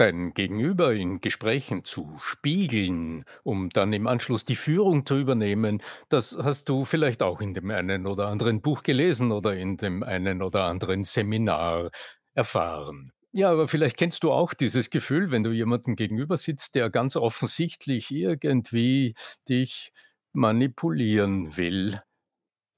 dein 0.00 0.32
Gegenüber 0.32 0.94
in 0.94 1.20
Gesprächen 1.20 1.84
zu 1.84 2.16
spiegeln, 2.20 3.24
um 3.42 3.68
dann 3.68 3.92
im 3.92 4.06
Anschluss 4.06 4.46
die 4.46 4.56
Führung 4.56 5.04
zu 5.04 5.18
übernehmen, 5.18 5.82
das 6.08 6.38
hast 6.42 6.70
du 6.70 6.86
vielleicht 6.86 7.22
auch 7.22 7.42
in 7.42 7.52
dem 7.52 7.70
einen 7.70 8.06
oder 8.06 8.28
anderen 8.28 8.62
Buch 8.62 8.82
gelesen 8.82 9.30
oder 9.30 9.54
in 9.54 9.76
dem 9.76 10.02
einen 10.02 10.40
oder 10.40 10.64
anderen 10.64 11.04
Seminar 11.04 11.90
erfahren. 12.32 13.12
Ja, 13.32 13.50
aber 13.50 13.68
vielleicht 13.68 13.98
kennst 13.98 14.24
du 14.24 14.32
auch 14.32 14.54
dieses 14.54 14.88
Gefühl, 14.88 15.30
wenn 15.30 15.44
du 15.44 15.50
jemandem 15.50 15.96
gegenüber 15.96 16.38
sitzt, 16.38 16.76
der 16.76 16.88
ganz 16.88 17.14
offensichtlich 17.14 18.10
irgendwie 18.10 19.14
dich 19.48 19.92
manipulieren 20.32 21.56
will. 21.58 22.00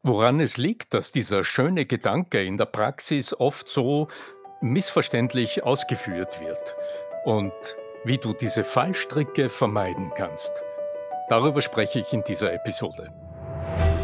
Woran 0.02 0.40
es 0.40 0.56
liegt, 0.56 0.92
dass 0.92 1.12
dieser 1.12 1.44
schöne 1.44 1.86
Gedanke 1.86 2.42
in 2.42 2.56
der 2.56 2.66
Praxis 2.66 3.32
oft 3.32 3.68
so 3.68 4.08
missverständlich 4.60 5.62
ausgeführt 5.62 6.40
wird 6.40 6.74
und 7.24 7.52
wie 8.04 8.18
du 8.18 8.32
diese 8.32 8.64
Fallstricke 8.64 9.48
vermeiden 9.48 10.10
kannst. 10.14 10.62
Darüber 11.28 11.60
spreche 11.60 12.00
ich 12.00 12.12
in 12.12 12.22
dieser 12.24 12.52
Episode. 12.52 13.08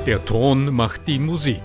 Der 0.06 0.24
Ton 0.24 0.72
macht 0.72 1.06
die 1.06 1.18
Musik. 1.18 1.62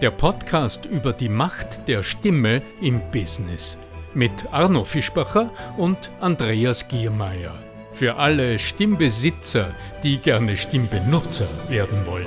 Der 0.00 0.10
Podcast 0.10 0.86
über 0.86 1.12
die 1.12 1.28
Macht 1.28 1.86
der 1.88 2.02
Stimme 2.02 2.62
im 2.80 3.00
Business 3.10 3.78
mit 4.14 4.52
Arno 4.52 4.84
Fischbacher 4.84 5.50
und 5.76 6.10
Andreas 6.20 6.88
Giermeier. 6.88 7.54
Für 7.92 8.16
alle 8.16 8.58
Stimmbesitzer, 8.58 9.74
die 10.02 10.18
gerne 10.18 10.56
Stimmbenutzer 10.56 11.46
werden 11.68 12.06
wollen. 12.06 12.26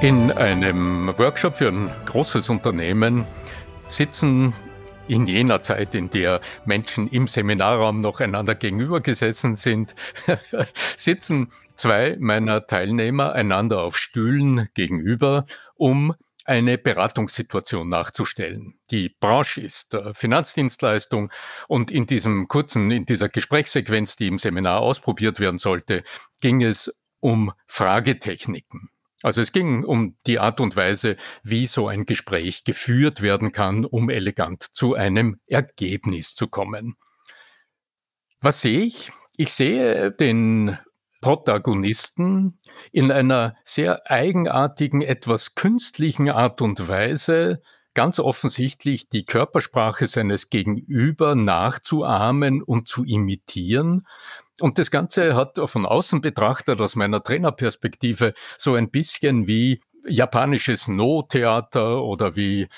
In 0.00 0.30
einem 0.30 1.16
Workshop 1.18 1.56
für 1.56 1.68
ein 1.68 1.90
großes 2.04 2.50
Unternehmen 2.50 3.26
sitzen 3.88 4.54
in 5.08 5.26
jener 5.26 5.60
Zeit, 5.60 5.94
in 5.94 6.10
der 6.10 6.40
Menschen 6.64 7.08
im 7.08 7.26
Seminarraum 7.26 8.00
noch 8.00 8.20
einander 8.20 8.54
gegenüber 8.54 9.00
gesessen 9.00 9.56
sind, 9.56 9.94
sitzen 10.96 11.48
zwei 11.74 12.16
meiner 12.20 12.66
Teilnehmer 12.66 13.32
einander 13.32 13.82
auf 13.82 13.96
Stühlen 13.96 14.68
gegenüber, 14.74 15.44
um 15.74 16.14
eine 16.44 16.78
Beratungssituation 16.78 17.88
nachzustellen. 17.88 18.78
Die 18.90 19.10
Branche 19.20 19.60
ist 19.60 19.92
äh, 19.92 20.14
Finanzdienstleistung 20.14 21.30
und 21.68 21.90
in 21.90 22.06
diesem 22.06 22.48
kurzen, 22.48 22.90
in 22.90 23.04
dieser 23.04 23.28
Gesprächssequenz, 23.28 24.16
die 24.16 24.28
im 24.28 24.38
Seminar 24.38 24.80
ausprobiert 24.80 25.40
werden 25.40 25.58
sollte, 25.58 26.02
ging 26.40 26.62
es 26.62 27.02
um 27.20 27.52
Fragetechniken. 27.66 28.88
Also 29.22 29.40
es 29.40 29.52
ging 29.52 29.84
um 29.84 30.16
die 30.26 30.38
Art 30.38 30.60
und 30.60 30.76
Weise, 30.76 31.16
wie 31.42 31.66
so 31.66 31.88
ein 31.88 32.04
Gespräch 32.04 32.64
geführt 32.64 33.20
werden 33.20 33.50
kann, 33.50 33.84
um 33.84 34.10
elegant 34.10 34.62
zu 34.62 34.94
einem 34.94 35.40
Ergebnis 35.48 36.34
zu 36.34 36.46
kommen. 36.46 36.94
Was 38.40 38.60
sehe 38.60 38.84
ich? 38.84 39.10
Ich 39.36 39.52
sehe 39.52 40.12
den 40.12 40.78
Protagonisten 41.20 42.58
in 42.92 43.10
einer 43.10 43.56
sehr 43.64 44.08
eigenartigen, 44.08 45.02
etwas 45.02 45.56
künstlichen 45.56 46.30
Art 46.30 46.60
und 46.60 46.86
Weise 46.86 47.60
ganz 47.94 48.20
offensichtlich 48.20 49.08
die 49.08 49.24
Körpersprache 49.24 50.06
seines 50.06 50.50
Gegenüber 50.50 51.34
nachzuahmen 51.34 52.62
und 52.62 52.86
zu 52.86 53.02
imitieren 53.04 54.06
und 54.60 54.78
das 54.78 54.90
Ganze 54.90 55.34
hat 55.34 55.58
von 55.64 55.86
außen 55.86 56.20
betrachtet, 56.20 56.80
aus 56.80 56.96
meiner 56.96 57.22
Trainerperspektive, 57.22 58.34
so 58.58 58.74
ein 58.74 58.90
bisschen 58.90 59.46
wie 59.46 59.80
japanisches 60.06 60.88
No-Theater 60.88 62.02
oder 62.02 62.36
wie, 62.36 62.68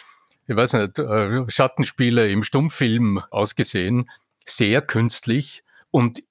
ich 0.46 0.56
weiß 0.56 0.74
nicht, 0.74 0.98
äh, 0.98 1.44
Schattenspiele 1.48 2.28
im 2.30 2.42
Stummfilm 2.42 3.22
ausgesehen. 3.30 4.10
Sehr 4.44 4.82
künstlich 4.82 5.62
und 5.90 6.22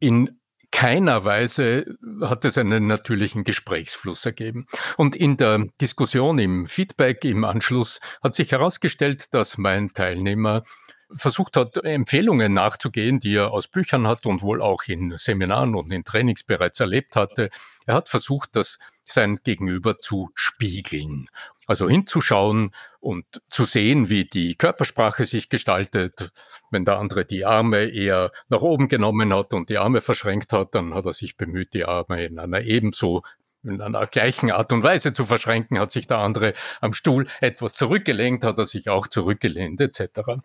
in 0.00 0.38
keiner 0.70 1.24
Weise 1.24 1.96
hat 2.20 2.44
es 2.44 2.58
einen 2.58 2.86
natürlichen 2.86 3.42
Gesprächsfluss 3.42 4.26
ergeben. 4.26 4.66
Und 4.96 5.16
in 5.16 5.36
der 5.36 5.66
Diskussion, 5.80 6.38
im 6.38 6.66
Feedback, 6.66 7.24
im 7.24 7.44
Anschluss 7.44 8.00
hat 8.22 8.34
sich 8.34 8.52
herausgestellt, 8.52 9.32
dass 9.34 9.58
mein 9.58 9.92
Teilnehmer 9.94 10.62
versucht 11.10 11.56
hat, 11.56 11.76
Empfehlungen 11.84 12.52
nachzugehen, 12.52 13.20
die 13.20 13.36
er 13.36 13.50
aus 13.52 13.68
Büchern 13.68 14.06
hat 14.06 14.26
und 14.26 14.42
wohl 14.42 14.60
auch 14.60 14.84
in 14.86 15.16
Seminaren 15.16 15.74
und 15.74 15.90
in 15.92 16.04
Trainings 16.04 16.44
bereits 16.44 16.80
erlebt 16.80 17.16
hatte. 17.16 17.50
Er 17.86 17.94
hat 17.94 18.08
versucht, 18.08 18.56
das 18.56 18.78
sein 19.04 19.40
Gegenüber 19.42 19.98
zu 20.00 20.30
spiegeln. 20.34 21.28
Also 21.66 21.88
hinzuschauen 21.88 22.74
und 23.00 23.24
zu 23.48 23.64
sehen, 23.64 24.08
wie 24.08 24.24
die 24.24 24.54
Körpersprache 24.54 25.24
sich 25.24 25.48
gestaltet. 25.48 26.30
Wenn 26.70 26.84
der 26.84 26.98
andere 26.98 27.24
die 27.24 27.44
Arme 27.44 27.84
eher 27.84 28.32
nach 28.48 28.60
oben 28.60 28.88
genommen 28.88 29.34
hat 29.34 29.54
und 29.54 29.68
die 29.68 29.78
Arme 29.78 30.00
verschränkt 30.00 30.52
hat, 30.52 30.74
dann 30.74 30.94
hat 30.94 31.06
er 31.06 31.12
sich 31.12 31.36
bemüht, 31.36 31.74
die 31.74 31.84
Arme 31.84 32.24
in 32.24 32.38
einer 32.38 32.62
ebenso 32.62 33.22
in 33.64 33.80
einer 33.80 34.06
gleichen 34.06 34.52
Art 34.52 34.72
und 34.72 34.82
Weise 34.82 35.12
zu 35.12 35.24
verschränken, 35.24 35.78
hat 35.78 35.90
sich 35.90 36.06
der 36.06 36.18
andere 36.18 36.54
am 36.80 36.92
Stuhl 36.92 37.26
etwas 37.40 37.74
zurückgelenkt, 37.74 38.44
hat 38.44 38.58
er 38.58 38.66
sich 38.66 38.88
auch 38.88 39.08
zurückgelehnt 39.08 39.80
etc. 39.80 40.40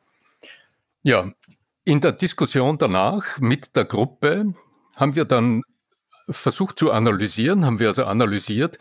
Ja, 1.06 1.34
in 1.84 2.00
der 2.00 2.14
Diskussion 2.14 2.78
danach 2.78 3.38
mit 3.40 3.76
der 3.76 3.84
Gruppe 3.84 4.54
haben 4.96 5.16
wir 5.16 5.26
dann 5.26 5.64
versucht 6.30 6.80
zu 6.80 6.92
analysieren, 6.92 7.66
haben 7.66 7.80
wir 7.80 7.90
also 7.90 8.06
analysiert, 8.06 8.80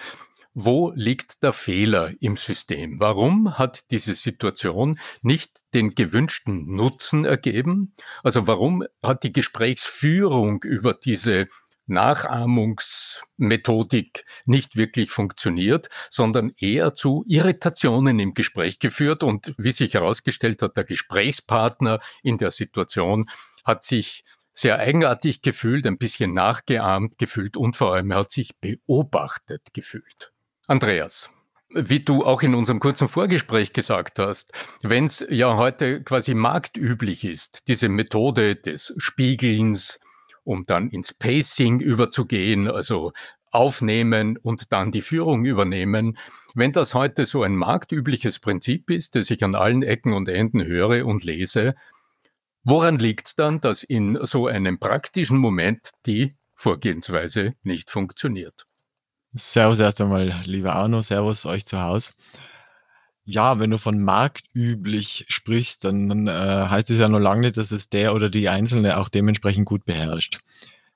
wo 0.55 0.93
liegt 0.94 1.43
der 1.43 1.53
Fehler 1.53 2.12
im 2.21 2.37
System? 2.37 3.00
Warum 3.00 3.59
hat 3.59 3.91
diese 3.91 4.15
Situation 4.15 5.00
nicht 5.22 5.62
den 5.75 5.97
gewünschten 5.97 6.77
Nutzen 6.77 7.25
ergeben? 7.25 7.93
Also 8.22 8.47
warum 8.47 8.84
hat 9.03 9.25
die 9.25 9.33
Gesprächsführung 9.33 10.62
über 10.62 10.94
diese 10.94 11.49
Nachahmungsmethodik 11.87 14.25
nicht 14.47 14.76
wirklich 14.76 15.10
funktioniert, 15.10 15.88
sondern 16.10 16.53
eher 16.59 16.94
zu 16.94 17.25
Irritationen 17.26 18.19
im 18.19 18.34
Gespräch 18.34 18.78
geführt. 18.78 19.22
Und 19.22 19.54
wie 19.59 19.72
sich 19.72 19.94
herausgestellt 19.94 20.62
hat, 20.62 20.76
der 20.76 20.84
Gesprächspartner 20.84 22.00
in 22.22 22.38
der 22.38 22.50
Situation 22.50 23.28
hat 23.65 23.84
sich 23.84 24.25
sehr 24.54 24.78
eigenartig 24.78 25.42
gefühlt, 25.42 25.87
ein 25.87 25.98
bisschen 25.98 26.32
nachgeahmt 26.32 27.19
gefühlt 27.19 27.56
und 27.56 27.76
vor 27.76 27.94
allem 27.94 28.12
hat 28.15 28.31
sich 28.31 28.56
beobachtet 28.60 29.72
gefühlt. 29.72 30.32
Andreas. 30.66 31.31
Wie 31.75 32.00
du 32.00 32.22
auch 32.22 32.42
in 32.42 32.54
unserem 32.54 32.81
kurzen 32.81 33.09
Vorgespräch 33.09 33.72
gesagt 33.72 34.19
hast, 34.19 34.53
wenn 34.82 35.06
es 35.06 35.25
ja 35.31 35.56
heute 35.56 36.03
quasi 36.03 36.34
marktüblich 36.34 37.25
ist, 37.25 37.66
diese 37.66 37.88
Methode 37.88 38.56
des 38.56 38.92
Spiegelns, 38.98 39.98
um 40.44 40.64
dann 40.66 40.88
ins 40.88 41.14
Pacing 41.14 41.80
überzugehen, 41.80 42.69
also 42.69 43.12
aufnehmen 43.50 44.38
und 44.38 44.72
dann 44.72 44.91
die 44.91 45.03
Führung 45.03 45.44
übernehmen. 45.44 46.19
Wenn 46.54 46.72
das 46.72 46.94
heute 46.94 47.26
so 47.26 47.42
ein 47.42 47.54
marktübliches 47.54 48.38
Prinzip 48.38 48.91
ist, 48.91 49.14
das 49.14 49.30
ich 49.30 49.44
an 49.44 49.54
allen 49.54 49.82
Ecken 49.82 50.14
und 50.14 50.28
Enden 50.28 50.64
höre 50.64 51.06
und 51.06 51.25
lese, 51.25 51.75
woran 52.64 52.98
liegt 52.98 53.38
dann, 53.38 53.60
dass 53.60 53.82
in 53.82 54.19
so 54.25 54.47
einem 54.47 54.78
praktischen 54.78 55.38
Moment 55.38 55.92
die 56.06 56.34
Vorgehensweise 56.54 57.54
nicht 57.62 57.91
funktioniert? 57.91 58.66
Servus 59.34 59.80
erst 59.80 60.00
einmal, 60.00 60.32
lieber 60.44 60.74
Arno, 60.74 61.00
Servus 61.03 61.47
euch 61.47 61.64
zu 61.64 61.82
Hause. 61.82 62.12
Ja, 63.25 63.60
wenn 63.60 63.71
du 63.71 63.78
von 63.78 64.03
marktüblich 64.03 65.27
sprichst, 65.28 65.84
dann, 65.84 66.27
äh, 66.27 66.66
heißt 66.69 66.91
es 66.91 66.99
ja 66.99 67.09
noch 67.09 67.21
lange 67.21 67.43
nicht, 67.43 67.56
dass 67.56 67.71
es 67.71 67.88
der 67.88 68.15
oder 68.15 68.31
die 68.31 68.49
Einzelne 68.49 68.99
auch 68.99 69.09
dementsprechend 69.09 69.65
gut 69.66 69.84
beherrscht. 69.84 70.41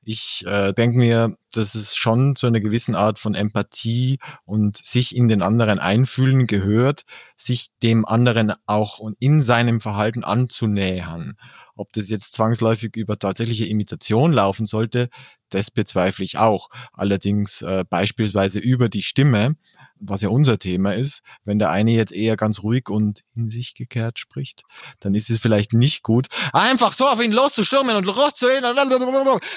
Ich 0.08 0.44
äh, 0.46 0.72
denke 0.72 0.98
mir, 0.98 1.36
dass 1.52 1.74
es 1.74 1.96
schon 1.96 2.36
zu 2.36 2.46
einer 2.46 2.60
gewissen 2.60 2.94
Art 2.94 3.18
von 3.18 3.34
Empathie 3.34 4.18
und 4.44 4.76
sich 4.76 5.16
in 5.16 5.26
den 5.28 5.42
anderen 5.42 5.80
einfühlen 5.80 6.46
gehört, 6.46 7.02
sich 7.36 7.68
dem 7.82 8.04
anderen 8.04 8.52
auch 8.66 9.00
in 9.18 9.42
seinem 9.42 9.80
Verhalten 9.80 10.22
anzunähern. 10.22 11.36
Ob 11.74 11.92
das 11.92 12.08
jetzt 12.08 12.34
zwangsläufig 12.34 12.94
über 12.96 13.18
tatsächliche 13.18 13.66
Imitation 13.66 14.32
laufen 14.32 14.66
sollte, 14.66 15.08
das 15.48 15.70
bezweifle 15.72 16.24
ich 16.24 16.38
auch. 16.38 16.70
Allerdings 16.92 17.62
äh, 17.62 17.84
beispielsweise 17.88 18.60
über 18.60 18.88
die 18.88 19.02
Stimme, 19.02 19.56
was 20.00 20.20
ja 20.20 20.28
unser 20.28 20.58
Thema 20.58 20.94
ist, 20.94 21.20
wenn 21.44 21.58
der 21.58 21.70
eine 21.70 21.92
jetzt 21.92 22.12
eher 22.12 22.36
ganz 22.36 22.62
ruhig 22.62 22.88
und 22.88 23.22
in 23.34 23.50
sich 23.50 23.74
gekehrt 23.74 24.18
spricht, 24.18 24.62
dann 25.00 25.14
ist 25.14 25.30
es 25.30 25.38
vielleicht 25.38 25.72
nicht 25.72 26.02
gut, 26.02 26.26
einfach 26.52 26.92
so 26.92 27.06
auf 27.06 27.22
ihn 27.22 27.32
loszustürmen 27.32 27.96
und 27.96 28.04
loszureden 28.04 28.64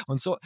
und 0.07 0.21
so. 0.21 0.37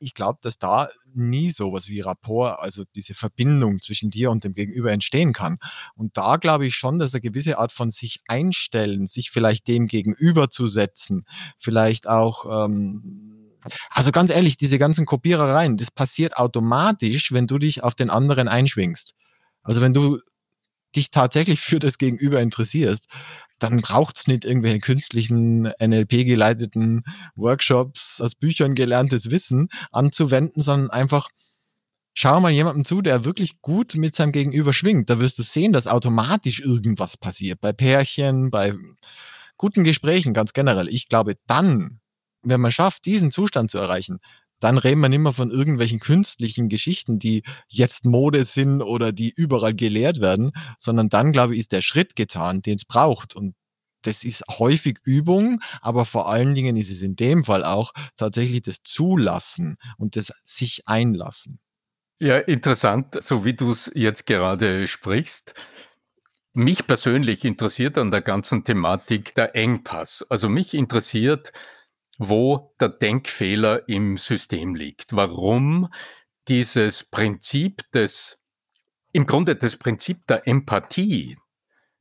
Ich 0.00 0.12
glaube, 0.12 0.38
dass 0.42 0.58
da 0.58 0.90
nie 1.14 1.50
sowas 1.50 1.88
wie 1.88 2.00
Rapport, 2.00 2.58
also 2.58 2.84
diese 2.94 3.14
Verbindung 3.14 3.80
zwischen 3.80 4.10
dir 4.10 4.30
und 4.30 4.44
dem 4.44 4.52
Gegenüber 4.52 4.92
entstehen 4.92 5.32
kann. 5.32 5.58
Und 5.94 6.16
da 6.18 6.36
glaube 6.36 6.66
ich 6.66 6.74
schon, 6.74 6.98
dass 6.98 7.14
eine 7.14 7.22
gewisse 7.22 7.58
Art 7.58 7.72
von 7.72 7.90
sich 7.90 8.20
einstellen, 8.28 9.06
sich 9.06 9.30
vielleicht 9.30 9.66
dem 9.66 9.86
gegenüber 9.86 10.50
zu 10.50 10.66
setzen, 10.66 11.24
vielleicht 11.58 12.06
auch 12.06 12.66
ähm, 12.66 13.44
also 13.90 14.10
ganz 14.10 14.30
ehrlich, 14.30 14.56
diese 14.56 14.78
ganzen 14.78 15.06
Kopierereien, 15.06 15.76
das 15.76 15.90
passiert 15.90 16.36
automatisch, 16.36 17.32
wenn 17.32 17.46
du 17.46 17.58
dich 17.58 17.82
auf 17.82 17.94
den 17.94 18.10
anderen 18.10 18.48
einschwingst. 18.48 19.14
Also 19.64 19.80
wenn 19.80 19.94
du 19.94 20.20
dich 20.94 21.10
tatsächlich 21.10 21.60
für 21.60 21.80
das 21.80 21.98
Gegenüber 21.98 22.40
interessierst, 22.40 23.08
dann 23.58 23.78
braucht's 23.78 24.26
nicht 24.26 24.44
irgendwelche 24.44 24.80
künstlichen 24.80 25.72
NLP-geleiteten 25.80 27.02
Workshops, 27.36 28.20
aus 28.20 28.34
Büchern 28.34 28.74
gelerntes 28.74 29.30
Wissen 29.30 29.68
anzuwenden, 29.90 30.62
sondern 30.62 30.90
einfach 30.90 31.28
schau 32.14 32.40
mal 32.40 32.52
jemandem 32.52 32.84
zu, 32.84 33.02
der 33.02 33.24
wirklich 33.24 33.60
gut 33.60 33.94
mit 33.96 34.14
seinem 34.14 34.32
Gegenüber 34.32 34.72
schwingt. 34.72 35.10
Da 35.10 35.20
wirst 35.20 35.38
du 35.38 35.42
sehen, 35.42 35.72
dass 35.72 35.86
automatisch 35.86 36.60
irgendwas 36.60 37.16
passiert. 37.16 37.60
Bei 37.60 37.72
Pärchen, 37.72 38.50
bei 38.50 38.74
guten 39.56 39.84
Gesprächen 39.84 40.32
ganz 40.32 40.52
generell. 40.52 40.88
Ich 40.88 41.08
glaube, 41.08 41.34
dann, 41.46 42.00
wenn 42.42 42.60
man 42.60 42.70
schafft, 42.70 43.04
diesen 43.04 43.30
Zustand 43.30 43.70
zu 43.70 43.78
erreichen, 43.78 44.20
dann 44.60 44.78
reden 44.78 45.00
wir 45.00 45.08
nicht 45.08 45.20
mehr 45.20 45.32
von 45.32 45.50
irgendwelchen 45.50 46.00
künstlichen 46.00 46.68
Geschichten, 46.68 47.18
die 47.18 47.42
jetzt 47.68 48.04
Mode 48.04 48.44
sind 48.44 48.82
oder 48.82 49.12
die 49.12 49.30
überall 49.30 49.74
gelehrt 49.74 50.20
werden, 50.20 50.52
sondern 50.78 51.08
dann, 51.08 51.32
glaube 51.32 51.54
ich, 51.54 51.60
ist 51.60 51.72
der 51.72 51.82
Schritt 51.82 52.16
getan, 52.16 52.62
den 52.62 52.76
es 52.76 52.84
braucht. 52.84 53.34
Und 53.34 53.54
das 54.02 54.24
ist 54.24 54.44
häufig 54.58 54.98
Übung, 55.04 55.60
aber 55.80 56.04
vor 56.04 56.28
allen 56.28 56.54
Dingen 56.54 56.76
ist 56.76 56.90
es 56.90 57.02
in 57.02 57.16
dem 57.16 57.44
Fall 57.44 57.64
auch 57.64 57.92
tatsächlich 58.16 58.62
das 58.62 58.82
Zulassen 58.82 59.76
und 59.98 60.16
das 60.16 60.32
sich 60.44 60.86
einlassen. 60.86 61.58
Ja, 62.20 62.38
interessant, 62.38 63.20
so 63.20 63.44
wie 63.44 63.54
du 63.54 63.72
es 63.72 63.90
jetzt 63.94 64.26
gerade 64.26 64.86
sprichst. 64.86 65.54
Mich 66.52 66.86
persönlich 66.86 67.44
interessiert 67.44 67.98
an 67.98 68.12
der 68.12 68.22
ganzen 68.22 68.62
Thematik 68.62 69.34
der 69.34 69.56
Engpass. 69.56 70.24
Also 70.30 70.48
mich 70.48 70.74
interessiert, 70.74 71.52
wo 72.18 72.74
der 72.80 72.90
Denkfehler 72.90 73.88
im 73.88 74.16
System 74.16 74.74
liegt. 74.74 75.14
Warum 75.16 75.88
dieses 76.48 77.04
Prinzip 77.04 77.90
des, 77.92 78.44
im 79.12 79.26
Grunde 79.26 79.56
das 79.56 79.76
Prinzip 79.76 80.26
der 80.26 80.46
Empathie, 80.46 81.36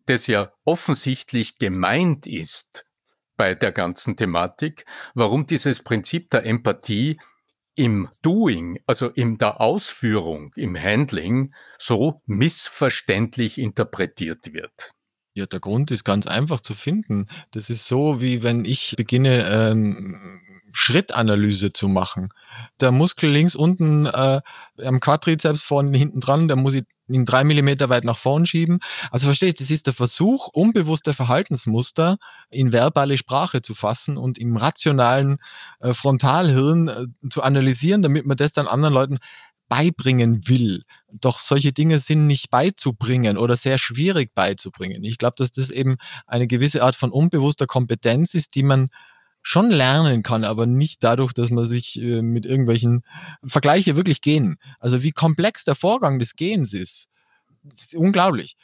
das 0.06 0.28
ja 0.28 0.52
offensichtlich 0.66 1.58
gemeint 1.58 2.28
ist 2.28 2.86
bei 3.38 3.56
der 3.56 3.72
ganzen 3.72 4.16
Thematik, 4.16 4.86
warum 5.14 5.46
dieses 5.46 5.84
Prinzip 5.84 6.30
der 6.30 6.46
Empathie 6.46 7.20
im 7.76 8.10
Doing, 8.22 8.80
also 8.86 9.10
in 9.10 9.38
der 9.38 9.60
Ausführung, 9.60 10.52
im 10.56 10.80
Handling, 10.80 11.54
so 11.80 12.22
missverständlich 12.26 13.58
interpretiert 13.58 14.54
wird. 14.54 14.92
Ja, 15.36 15.48
der 15.48 15.60
Grund 15.60 15.90
ist 15.90 16.04
ganz 16.04 16.28
einfach 16.28 16.62
zu 16.62 16.76
finden. 16.76 17.28
Das 17.52 17.70
ist 17.70 17.88
so, 17.88 18.22
wie 18.22 18.44
wenn 18.44 18.66
ich 18.66 18.94
beginne, 18.98 19.48
ähm, 19.50 20.42
Schrittanalyse 20.74 21.72
zu 21.72 21.88
machen. 21.88 22.30
Der 22.80 22.92
Muskel 22.92 23.30
links 23.30 23.56
unten 23.56 24.08
äh, 24.08 24.42
am 24.84 25.00
Quadrizeps 25.00 25.62
vorne 25.64 25.96
hinten 25.98 26.20
dran, 26.20 26.48
der 26.48 26.58
muss 26.58 26.74
ich 26.74 26.84
ihn 27.08 27.26
drei 27.26 27.44
Millimeter 27.44 27.90
weit 27.90 28.06
nach 28.06 28.18
vorn 28.18 28.46
schieben. 28.46 28.80
Also 29.12 29.28
verstehst, 29.28 29.60
das 29.60 29.70
ist 29.70 29.86
der 29.86 29.94
Versuch, 29.94 30.48
unbewusste 30.48 31.14
Verhaltensmuster 31.14 32.18
in 32.50 32.72
verbale 32.72 33.18
Sprache 33.18 33.62
zu 33.62 33.76
fassen 33.76 34.18
und 34.18 34.38
im 34.40 34.58
rationalen 34.58 35.38
äh, 35.80 35.94
Frontalhirn 35.94 36.88
äh, 36.88 37.30
zu 37.30 37.44
analysieren, 37.44 38.02
damit 38.02 38.26
man 38.26 38.38
das 38.38 38.54
dann 38.54 38.68
anderen 38.68 38.94
Leuten 38.94 39.18
beibringen 39.74 40.48
will. 40.48 40.84
Doch 41.12 41.40
solche 41.40 41.72
Dinge 41.72 41.98
sind 41.98 42.28
nicht 42.28 42.52
beizubringen 42.52 43.40
oder 43.40 43.58
sehr 43.58 43.80
schwierig 43.80 44.32
beizubringen. 44.36 45.04
Ich 45.04 45.18
glaube, 45.18 45.34
dass 45.40 45.50
das 45.50 45.72
eben 45.72 45.98
eine 46.28 46.46
gewisse 46.46 46.84
Art 46.84 46.96
von 46.96 47.12
unbewusster 47.12 47.66
Kompetenz 47.66 48.36
ist, 48.36 48.54
die 48.54 48.62
man 48.62 48.90
schon 49.42 49.72
lernen 49.72 50.22
kann, 50.22 50.44
aber 50.44 50.68
nicht 50.68 51.04
dadurch, 51.04 51.34
dass 51.34 51.50
man 51.50 51.66
sich 51.66 52.00
äh, 52.00 52.22
mit 52.22 52.46
irgendwelchen 52.46 53.02
Vergleiche 53.44 53.96
wirklich 53.96 54.22
gehen. 54.22 54.58
Also 54.80 55.02
wie 55.02 55.12
komplex 55.12 55.64
der 55.64 55.74
Vorgang 55.74 56.20
des 56.20 56.36
Gehens 56.36 56.74
ist, 56.74 57.08
ist 57.68 57.96
unglaublich. 57.96 58.56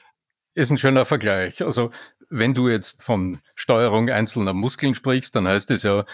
Ist 0.53 0.69
ein 0.69 0.77
schöner 0.77 1.06
Vergleich. 1.06 1.63
Also 1.63 1.89
wenn 2.29 2.53
du 2.53 2.69
jetzt 2.69 3.01
von 3.01 3.39
Steuerung 3.56 4.11
einzelner 4.11 4.53
Muskeln 4.53 4.94
sprichst, 4.94 5.35
dann 5.35 5.47
heißt 5.47 5.71
es 5.71 5.81
ja, 5.81 6.06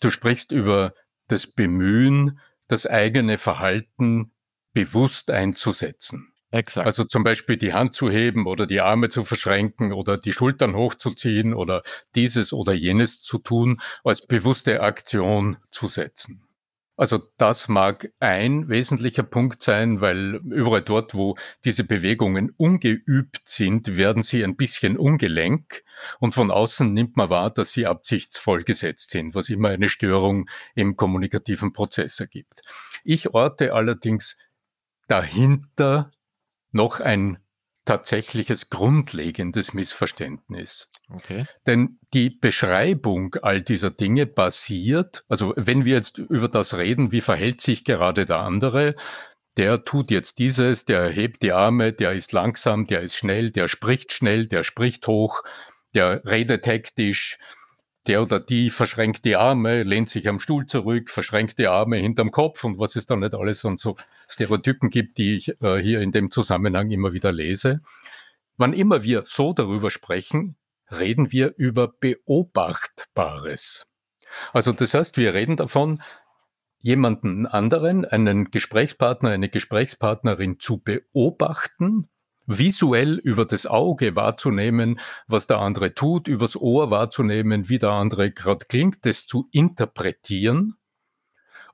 du 0.00 0.10
sprichst 0.10 0.52
über 0.52 0.92
das 1.28 1.46
Bemühen, 1.46 2.38
das 2.68 2.86
eigene 2.86 3.38
Verhalten 3.38 4.33
bewusst 4.74 5.30
einzusetzen. 5.30 6.34
Exakt. 6.50 6.86
Also 6.86 7.02
zum 7.02 7.24
Beispiel 7.24 7.56
die 7.56 7.72
Hand 7.72 7.94
zu 7.94 8.10
heben 8.10 8.46
oder 8.46 8.66
die 8.66 8.80
Arme 8.80 9.08
zu 9.08 9.24
verschränken 9.24 9.92
oder 9.92 10.18
die 10.18 10.32
Schultern 10.32 10.76
hochzuziehen 10.76 11.52
oder 11.52 11.82
dieses 12.14 12.52
oder 12.52 12.72
jenes 12.72 13.22
zu 13.22 13.38
tun, 13.38 13.80
als 14.04 14.24
bewusste 14.24 14.80
Aktion 14.80 15.56
zu 15.68 15.88
setzen. 15.88 16.44
Also 16.96 17.20
das 17.38 17.66
mag 17.66 18.12
ein 18.20 18.68
wesentlicher 18.68 19.24
Punkt 19.24 19.64
sein, 19.64 20.00
weil 20.00 20.36
überall 20.44 20.82
dort, 20.82 21.14
wo 21.16 21.34
diese 21.64 21.82
Bewegungen 21.82 22.52
ungeübt 22.56 23.40
sind, 23.42 23.96
werden 23.96 24.22
sie 24.22 24.44
ein 24.44 24.54
bisschen 24.54 24.96
ungelenk 24.96 25.82
und 26.20 26.34
von 26.34 26.52
außen 26.52 26.92
nimmt 26.92 27.16
man 27.16 27.30
wahr, 27.30 27.50
dass 27.50 27.72
sie 27.72 27.86
absichtsvoll 27.86 28.62
gesetzt 28.62 29.10
sind, 29.10 29.34
was 29.34 29.48
immer 29.48 29.70
eine 29.70 29.88
Störung 29.88 30.48
im 30.76 30.94
kommunikativen 30.94 31.72
Prozess 31.72 32.20
ergibt. 32.20 32.62
Ich 33.02 33.34
orte 33.34 33.74
allerdings 33.74 34.36
dahinter 35.08 36.10
noch 36.72 37.00
ein 37.00 37.38
tatsächliches 37.84 38.70
grundlegendes 38.70 39.74
Missverständnis. 39.74 40.90
Okay. 41.10 41.44
Denn 41.66 41.98
die 42.14 42.30
Beschreibung 42.30 43.36
all 43.42 43.60
dieser 43.60 43.90
Dinge 43.90 44.26
basiert, 44.26 45.24
also 45.28 45.52
wenn 45.56 45.84
wir 45.84 45.94
jetzt 45.94 46.18
über 46.18 46.48
das 46.48 46.74
reden, 46.74 47.12
wie 47.12 47.20
verhält 47.20 47.60
sich 47.60 47.84
gerade 47.84 48.24
der 48.24 48.38
andere, 48.38 48.94
der 49.56 49.84
tut 49.84 50.10
jetzt 50.10 50.38
dieses, 50.38 50.84
der 50.84 51.08
hebt 51.10 51.42
die 51.42 51.52
Arme, 51.52 51.92
der 51.92 52.12
ist 52.12 52.32
langsam, 52.32 52.86
der 52.86 53.02
ist 53.02 53.16
schnell, 53.16 53.50
der 53.50 53.68
spricht 53.68 54.12
schnell, 54.12 54.46
der 54.46 54.64
spricht 54.64 55.06
hoch, 55.06 55.42
der 55.94 56.24
redet 56.24 56.66
hektisch, 56.66 57.38
der 58.06 58.22
oder 58.22 58.40
die 58.40 58.70
verschränkt 58.70 59.24
die 59.24 59.36
Arme, 59.36 59.82
lehnt 59.82 60.08
sich 60.08 60.28
am 60.28 60.38
Stuhl 60.38 60.66
zurück, 60.66 61.10
verschränkt 61.10 61.58
die 61.58 61.66
Arme 61.66 61.96
hinterm 61.96 62.30
Kopf 62.30 62.64
und 62.64 62.78
was 62.78 62.96
es 62.96 63.06
da 63.06 63.16
nicht 63.16 63.34
alles 63.34 63.64
und 63.64 63.80
so 63.80 63.96
Stereotypen 64.28 64.90
gibt, 64.90 65.18
die 65.18 65.36
ich 65.36 65.60
äh, 65.62 65.78
hier 65.78 66.00
in 66.00 66.12
dem 66.12 66.30
Zusammenhang 66.30 66.90
immer 66.90 67.12
wieder 67.12 67.32
lese. 67.32 67.80
Wann 68.56 68.72
immer 68.72 69.02
wir 69.02 69.24
so 69.26 69.52
darüber 69.52 69.90
sprechen, 69.90 70.56
reden 70.90 71.32
wir 71.32 71.54
über 71.56 71.88
Beobachtbares. 71.88 73.86
Also 74.52 74.72
das 74.72 74.94
heißt, 74.94 75.16
wir 75.16 75.34
reden 75.34 75.56
davon, 75.56 76.02
jemanden 76.80 77.46
anderen, 77.46 78.04
einen 78.04 78.50
Gesprächspartner, 78.50 79.30
eine 79.30 79.48
Gesprächspartnerin 79.48 80.60
zu 80.60 80.82
beobachten 80.82 82.10
visuell 82.46 83.14
über 83.18 83.44
das 83.44 83.66
Auge 83.66 84.16
wahrzunehmen, 84.16 85.00
was 85.26 85.46
der 85.46 85.58
andere 85.58 85.94
tut, 85.94 86.28
übers 86.28 86.56
Ohr 86.56 86.90
wahrzunehmen, 86.90 87.68
wie 87.68 87.78
der 87.78 87.90
andere 87.90 88.30
gerade 88.30 88.66
klingt, 88.66 89.06
das 89.06 89.26
zu 89.26 89.48
interpretieren 89.52 90.76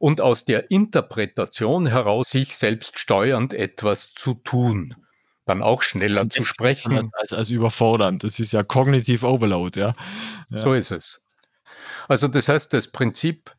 und 0.00 0.22
aus 0.22 0.46
der 0.46 0.70
Interpretation 0.70 1.86
heraus 1.86 2.30
sich 2.30 2.56
selbst 2.56 2.98
steuernd 2.98 3.52
etwas 3.52 4.14
zu 4.14 4.34
tun. 4.34 4.96
Dann 5.44 5.62
auch 5.62 5.82
schneller 5.82 6.28
zu 6.28 6.42
sprechen. 6.42 7.10
Als, 7.12 7.32
als 7.34 7.50
überfordernd. 7.50 8.24
Das 8.24 8.38
ist 8.38 8.52
ja 8.52 8.62
Cognitive 8.62 9.26
Overload, 9.26 9.78
ja. 9.78 9.94
ja. 10.48 10.58
So 10.58 10.72
ist 10.72 10.90
es. 10.90 11.22
Also 12.08 12.28
das 12.28 12.48
heißt, 12.48 12.72
das 12.72 12.88
Prinzip, 12.88 13.54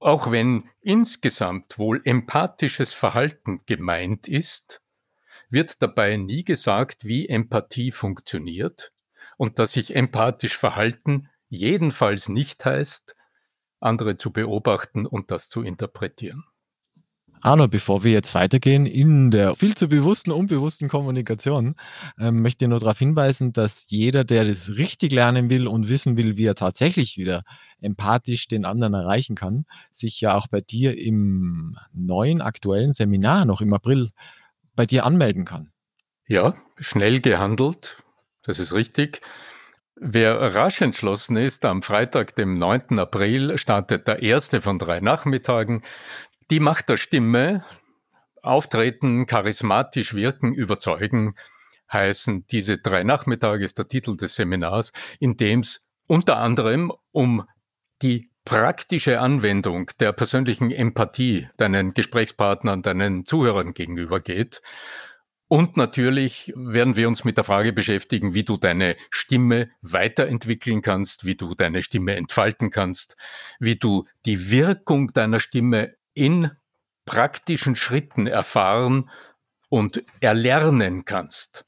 auch 0.00 0.32
wenn 0.32 0.68
insgesamt 0.80 1.78
wohl 1.78 2.00
empathisches 2.04 2.92
Verhalten 2.92 3.60
gemeint 3.66 4.26
ist, 4.26 4.80
wird 5.48 5.82
dabei 5.82 6.16
nie 6.16 6.44
gesagt, 6.44 7.04
wie 7.04 7.28
Empathie 7.28 7.92
funktioniert 7.92 8.92
und 9.36 9.58
dass 9.58 9.72
sich 9.72 9.94
empathisch 9.94 10.56
verhalten 10.56 11.28
jedenfalls 11.48 12.28
nicht 12.28 12.64
heißt, 12.64 13.16
andere 13.80 14.16
zu 14.16 14.32
beobachten 14.32 15.06
und 15.06 15.30
das 15.30 15.48
zu 15.48 15.62
interpretieren. 15.62 16.44
Arno, 17.42 17.68
bevor 17.68 18.02
wir 18.02 18.12
jetzt 18.12 18.34
weitergehen 18.34 18.86
in 18.86 19.30
der 19.30 19.54
viel 19.54 19.74
zu 19.74 19.88
bewussten, 19.88 20.32
unbewussten 20.32 20.88
Kommunikation, 20.88 21.76
ähm, 22.18 22.42
möchte 22.42 22.64
ich 22.64 22.68
nur 22.68 22.80
darauf 22.80 22.98
hinweisen, 22.98 23.52
dass 23.52 23.86
jeder, 23.88 24.24
der 24.24 24.46
das 24.46 24.78
richtig 24.78 25.12
lernen 25.12 25.50
will 25.50 25.68
und 25.68 25.88
wissen 25.88 26.16
will, 26.16 26.36
wie 26.36 26.46
er 26.46 26.54
tatsächlich 26.54 27.18
wieder 27.18 27.42
empathisch 27.78 28.48
den 28.48 28.64
anderen 28.64 28.94
erreichen 28.94 29.36
kann, 29.36 29.66
sich 29.90 30.20
ja 30.20 30.34
auch 30.34 30.48
bei 30.48 30.60
dir 30.60 30.98
im 30.98 31.76
neuen 31.92 32.40
aktuellen 32.40 32.92
Seminar 32.92 33.44
noch 33.44 33.60
im 33.60 33.72
April 33.74 34.10
bei 34.76 34.86
dir 34.86 35.04
anmelden 35.04 35.44
kann. 35.44 35.72
Ja, 36.28 36.54
schnell 36.78 37.20
gehandelt, 37.20 38.04
das 38.42 38.58
ist 38.58 38.72
richtig. 38.72 39.20
Wer 39.96 40.54
rasch 40.54 40.82
entschlossen 40.82 41.36
ist, 41.36 41.64
am 41.64 41.82
Freitag, 41.82 42.34
dem 42.36 42.58
9. 42.58 42.98
April, 42.98 43.56
startet 43.56 44.06
der 44.06 44.22
erste 44.22 44.60
von 44.60 44.78
drei 44.78 45.00
Nachmittagen. 45.00 45.82
Die 46.50 46.60
Macht 46.60 46.90
der 46.90 46.98
Stimme, 46.98 47.64
auftreten, 48.42 49.26
charismatisch 49.26 50.14
wirken, 50.14 50.52
überzeugen, 50.52 51.34
heißen 51.92 52.46
diese 52.46 52.78
drei 52.78 53.04
Nachmittage, 53.04 53.64
ist 53.64 53.78
der 53.78 53.88
Titel 53.88 54.16
des 54.16 54.36
Seminars, 54.36 54.92
in 55.18 55.36
dem 55.36 55.60
es 55.60 55.86
unter 56.06 56.38
anderem 56.38 56.92
um 57.12 57.46
die 58.02 58.30
praktische 58.46 59.20
Anwendung 59.20 59.90
der 59.98 60.12
persönlichen 60.12 60.70
Empathie 60.70 61.48
deinen 61.56 61.94
Gesprächspartnern, 61.94 62.80
deinen 62.80 63.26
Zuhörern 63.26 63.74
gegenüber 63.74 64.20
geht. 64.20 64.62
Und 65.48 65.76
natürlich 65.76 66.52
werden 66.56 66.96
wir 66.96 67.08
uns 67.08 67.24
mit 67.24 67.36
der 67.36 67.44
Frage 67.44 67.72
beschäftigen, 67.72 68.34
wie 68.34 68.44
du 68.44 68.56
deine 68.56 68.96
Stimme 69.10 69.70
weiterentwickeln 69.82 70.80
kannst, 70.80 71.24
wie 71.24 71.34
du 71.34 71.54
deine 71.56 71.82
Stimme 71.82 72.14
entfalten 72.14 72.70
kannst, 72.70 73.16
wie 73.58 73.76
du 73.76 74.06
die 74.24 74.50
Wirkung 74.50 75.12
deiner 75.12 75.40
Stimme 75.40 75.92
in 76.14 76.50
praktischen 77.04 77.74
Schritten 77.74 78.28
erfahren 78.28 79.10
und 79.68 80.04
erlernen 80.20 81.04
kannst 81.04 81.65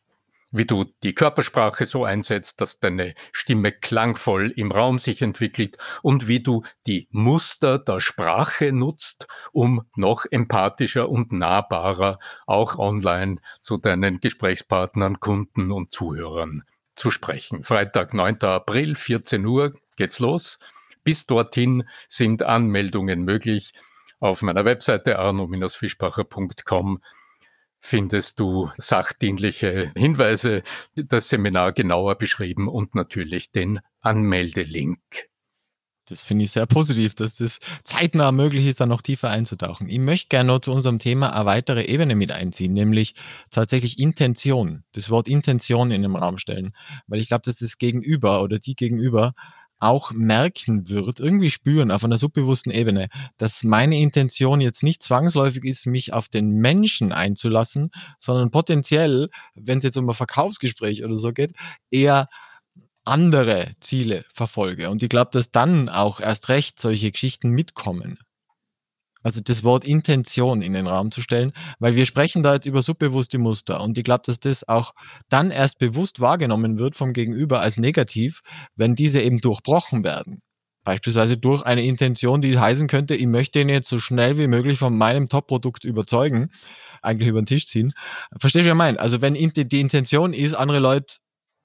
wie 0.51 0.65
du 0.65 0.85
die 1.03 1.15
Körpersprache 1.15 1.87
so 1.87 2.05
einsetzt, 2.05 2.61
dass 2.61 2.81
deine 2.81 3.15
Stimme 3.33 3.73
klangvoll 3.73 4.51
im 4.51 4.73
Raum 4.73 4.99
sich 4.99 5.23
entwickelt 5.23 5.77
und 6.03 6.29
wie 6.29 6.43
du 6.43 6.63
die 6.87 7.09
Muster 7.11 7.79
der 7.79 8.01
Sprache 8.01 8.73
nutzt, 8.73 9.27
um 9.53 9.83
noch 9.95 10.25
empathischer 10.31 11.09
und 11.09 11.33
nahbarer 11.33 12.19
auch 12.47 12.79
online 12.79 13.39
zu 13.61 13.77
deinen 13.77 14.21
Gesprächspartnern, 14.21 15.21
Kunden 15.21 15.71
und 15.73 15.91
Zuhörern 15.91 16.65
zu 16.95 17.11
sprechen. 17.11 17.63
Freitag, 17.63 18.15
9. 18.15 18.43
April, 18.43 18.97
14 18.97 19.45
Uhr 19.45 19.75
geht's 19.97 20.19
los. 20.19 20.59
Bis 21.05 21.27
dorthin 21.27 21.85
sind 22.09 22.43
Anmeldungen 22.43 23.25
möglich 23.25 23.73
auf 24.21 24.43
meiner 24.43 24.65
Webseite 24.65 25.19
arno-fischbacher.com 25.19 27.01
findest 27.81 28.41
du 28.41 28.71
sachdienliche 28.77 29.93
Hinweise, 29.97 30.63
das 30.95 31.29
Seminar 31.29 31.73
genauer 31.73 32.17
beschrieben 32.17 32.69
und 32.69 32.95
natürlich 32.95 33.51
den 33.51 33.81
Anmeldelink. 34.01 34.99
Das 36.09 36.23
finde 36.23 36.47
ich 36.47 36.53
sehr 36.53 36.67
positiv, 36.67 37.15
dass 37.15 37.37
das 37.37 37.59
zeitnah 37.85 38.33
möglich 38.33 38.67
ist, 38.67 38.81
da 38.81 38.87
noch 38.87 39.03
tiefer 39.03 39.29
einzutauchen. 39.29 39.89
Ich 39.89 39.99
möchte 39.99 40.29
gerne 40.29 40.49
noch 40.49 40.61
zu 40.61 40.73
unserem 40.73 40.99
Thema 40.99 41.35
eine 41.35 41.45
weitere 41.45 41.85
Ebene 41.85 42.17
mit 42.17 42.33
einziehen, 42.33 42.73
nämlich 42.73 43.15
tatsächlich 43.51 43.99
Intention, 43.99 44.85
das 44.93 45.11
Wort 45.11 45.29
Intention 45.29 45.91
in 45.91 46.03
den 46.03 46.17
Raum 46.17 46.39
stellen. 46.39 46.73
Weil 47.07 47.21
ich 47.21 47.29
glaube, 47.29 47.43
dass 47.45 47.59
das 47.59 47.77
Gegenüber 47.77 48.43
oder 48.43 48.59
die 48.59 48.75
Gegenüber 48.75 49.35
auch 49.79 50.13
merken 50.13 50.89
wird, 50.89 51.21
irgendwie 51.21 51.51
spüren 51.51 51.91
auf 51.91 52.05
einer 52.05 52.19
subbewussten 52.19 52.73
Ebene, 52.73 53.09
dass 53.37 53.63
meine 53.63 53.99
Intention 53.99 54.61
jetzt 54.61 54.83
nicht 54.83 55.03
zwangsläufig 55.03 55.65
ist, 55.65 55.87
mich 55.87 56.13
auf 56.13 56.29
den 56.29 56.51
Menschen 56.55 57.13
einzulassen, 57.13 57.91
sondern 58.19 58.51
potenziell, 58.51 59.29
wenn 59.55 59.79
es 59.79 59.85
jetzt 59.85 59.97
um 59.97 60.09
ein 60.09 60.15
Verkaufsgespräch 60.15 61.05
oder 61.05 61.15
so 61.15 61.33
geht, 61.33 61.53
eher 61.91 62.29
andere 63.05 63.73
Ziele 63.81 64.25
verfolge. 64.33 64.91
Und 64.91 65.03
ich 65.03 65.09
glaube, 65.09 65.31
dass 65.33 65.51
dann 65.51 65.89
auch 65.89 66.21
erst 66.21 66.49
recht 66.49 66.81
solche 66.81 67.11
Geschichten 67.11 67.51
mitkommen 67.51 68.19
also 69.23 69.41
das 69.41 69.65
Wort 69.65 69.85
Intention 69.85 70.63
in 70.63 70.73
den 70.73 70.87
Raum 70.87 71.11
zu 71.11 71.23
stellen, 71.23 71.53
weil 71.79 71.97
wir 71.97 72.07
sprechen 72.07 72.43
da 72.43 72.55
jetzt 72.55 72.67
über 72.67 72.83
subbewusste 72.83 73.39
Muster 73.39 73.81
und 73.81 73.99
ich 73.99 74.05
glaube, 74.05 74.23
dass 74.27 74.41
das 74.41 74.69
auch 74.69 74.95
dann 75.29 75.51
erst 75.51 75.79
bewusst 75.79 76.21
wahrgenommen 76.21 76.79
wird 76.79 76.97
vom 76.97 77.13
Gegenüber 77.13 77.61
als 77.61 77.79
negativ, 77.79 78.41
wenn 78.77 78.95
diese 78.95 79.21
eben 79.21 79.41
durchbrochen 79.41 80.05
werden. 80.05 80.41
Beispielsweise 80.85 81.37
durch 81.37 81.63
eine 81.65 81.85
Intention, 81.85 82.41
die 82.41 82.59
heißen 82.59 82.87
könnte, 82.89 83.15
ich 83.15 83.27
möchte 83.27 83.61
ihn 83.61 83.69
jetzt 83.69 83.91
so 83.91 83.99
schnell 83.99 84.39
wie 84.39 84.47
möglich 84.47 84.79
von 84.79 84.97
meinem 84.97 85.29
Top-Produkt 85.29 85.85
überzeugen, 85.85 86.51
eigentlich 87.03 87.29
über 87.29 87.43
den 87.43 87.47
Tisch 87.47 87.67
ziehen. 87.67 87.93
Verstehst 88.39 88.65
du, 88.65 88.71
was 88.71 88.75
ich 88.75 88.79
meine? 88.79 88.99
Also 88.99 89.21
wenn 89.21 89.35
die 89.35 89.81
Intention 89.81 90.33
ist, 90.33 90.55
andere 90.55 90.79
Leute 90.79 91.17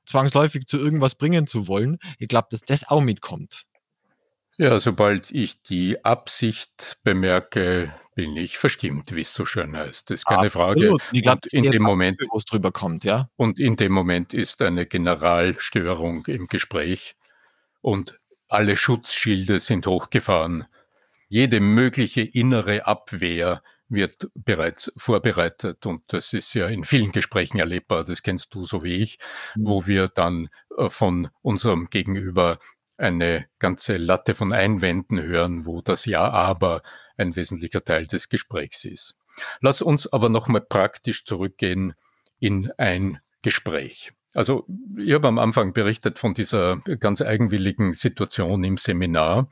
zwangsläufig 0.05 0.65
zu 0.65 0.77
irgendwas 0.77 1.15
bringen 1.15 1.47
zu 1.47 1.69
wollen, 1.69 1.99
ich 2.19 2.27
glaube, 2.27 2.47
dass 2.51 2.61
das 2.61 2.89
auch 2.89 3.01
mitkommt. 3.01 3.63
Ja, 4.57 4.79
sobald 4.79 5.31
ich 5.31 5.63
die 5.63 6.03
Absicht 6.05 6.99
bemerke, 7.03 7.91
bin 8.15 8.37
ich 8.37 8.57
verstimmt, 8.57 9.15
wie 9.15 9.21
es 9.21 9.33
so 9.33 9.45
schön 9.45 9.75
heißt. 9.75 10.11
Das 10.11 10.19
ist 10.19 10.25
keine 10.25 10.51
Frage. 10.51 10.95
Ich 11.11 11.23
glaube, 11.23 11.47
in 11.51 11.71
dem 11.71 11.81
Moment, 11.81 12.19
wo 12.29 12.37
es 12.37 12.45
drüber 12.45 12.71
kommt, 12.71 13.03
ja. 13.03 13.29
Und 13.35 13.59
in 13.59 13.75
dem 13.75 13.91
Moment 13.91 14.33
ist 14.33 14.61
eine 14.61 14.85
Generalstörung 14.85 16.25
im 16.27 16.47
Gespräch 16.47 17.15
und 17.81 18.19
alle 18.47 18.75
Schutzschilde 18.75 19.59
sind 19.59 19.87
hochgefahren. 19.87 20.65
Jede 21.29 21.59
mögliche 21.59 22.21
innere 22.21 22.85
Abwehr 22.85 23.63
wird 23.89 24.29
bereits 24.35 24.91
vorbereitet 24.97 25.85
und 25.85 26.01
das 26.07 26.33
ist 26.33 26.53
ja 26.53 26.67
in 26.67 26.83
vielen 26.83 27.11
Gesprächen 27.11 27.59
erlebbar, 27.59 28.03
das 28.03 28.23
kennst 28.23 28.53
du 28.53 28.63
so 28.63 28.83
wie 28.83 28.97
ich, 28.97 29.17
mhm. 29.55 29.67
wo 29.67 29.87
wir 29.87 30.07
dann 30.07 30.49
äh, 30.77 30.89
von 30.89 31.29
unserem 31.41 31.89
Gegenüber 31.89 32.59
eine 33.03 33.45
ganze 33.59 33.97
Latte 33.97 34.33
von 34.33 34.53
Einwänden 34.53 35.21
hören, 35.21 35.65
wo 35.65 35.81
das 35.81 36.05
Ja 36.05 36.29
aber 36.31 36.81
ein 37.17 37.35
wesentlicher 37.35 37.83
Teil 37.83 38.07
des 38.07 38.29
Gesprächs 38.29 38.85
ist. 38.85 39.15
Lass 39.61 39.81
uns 39.81 40.11
aber 40.11 40.29
nochmal 40.29 40.61
praktisch 40.61 41.25
zurückgehen 41.25 41.93
in 42.39 42.71
ein 42.77 43.19
Gespräch. 43.41 44.13
Also 44.33 44.65
ich 44.97 45.13
habe 45.13 45.27
am 45.27 45.37
Anfang 45.37 45.73
berichtet 45.73 46.17
von 46.17 46.33
dieser 46.33 46.77
ganz 46.99 47.21
eigenwilligen 47.21 47.93
Situation 47.93 48.63
im 48.63 48.77
Seminar. 48.77 49.49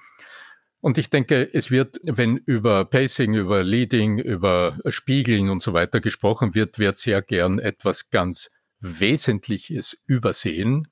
Und 0.80 0.98
ich 0.98 1.12
denke, 1.12 1.48
es 1.54 1.70
wird, 1.70 2.00
wenn 2.04 2.38
über 2.38 2.86
Pacing, 2.86 3.36
über 3.36 3.64
Leading, 3.64 4.18
über 4.18 4.78
Spiegeln 4.88 5.50
und 5.50 5.62
so 5.62 5.74
weiter 5.74 6.00
gesprochen 6.02 6.56
wird, 6.56 6.80
wird 6.80 6.98
sehr 6.98 7.22
gern 7.22 7.60
etwas 7.60 8.10
ganz 8.10 8.50
Wesentliches 8.80 10.02
übersehen, 10.08 10.88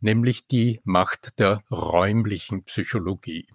nämlich 0.00 0.46
die 0.46 0.80
Macht 0.84 1.38
der 1.38 1.62
räumlichen 1.70 2.64
Psychologie. 2.64 3.46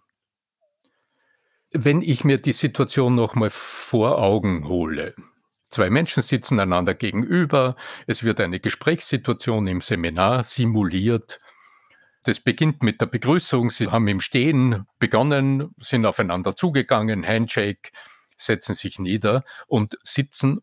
Wenn 1.72 2.02
ich 2.02 2.24
mir 2.24 2.38
die 2.38 2.54
Situation 2.54 3.16
nochmal 3.16 3.50
vor 3.50 4.20
Augen 4.20 4.68
hole, 4.68 5.14
Zwei 5.76 5.90
Menschen 5.90 6.24
sitzen 6.24 6.58
einander 6.60 6.94
gegenüber, 6.94 7.76
es 8.08 8.24
wird 8.24 8.40
eine 8.40 8.62
Gesprächssituation 8.62 9.68
im 9.68 9.82
Seminar 9.82 10.46
simuliert. 10.46 11.42
Das 12.24 12.40
beginnt 12.40 12.82
mit 12.82 13.02
der 13.02 13.08
Begrüßung, 13.08 13.72
sie 13.72 13.88
haben 13.88 14.08
im 14.08 14.22
Stehen 14.22 14.86
begonnen, 15.00 15.76
sind 15.80 16.06
aufeinander 16.06 16.56
zugegangen, 16.56 17.28
Handshake, 17.28 17.92
setzen 18.38 18.74
sich 18.74 19.00
nieder 19.00 19.44
und 19.68 19.98
sitzen, 20.04 20.62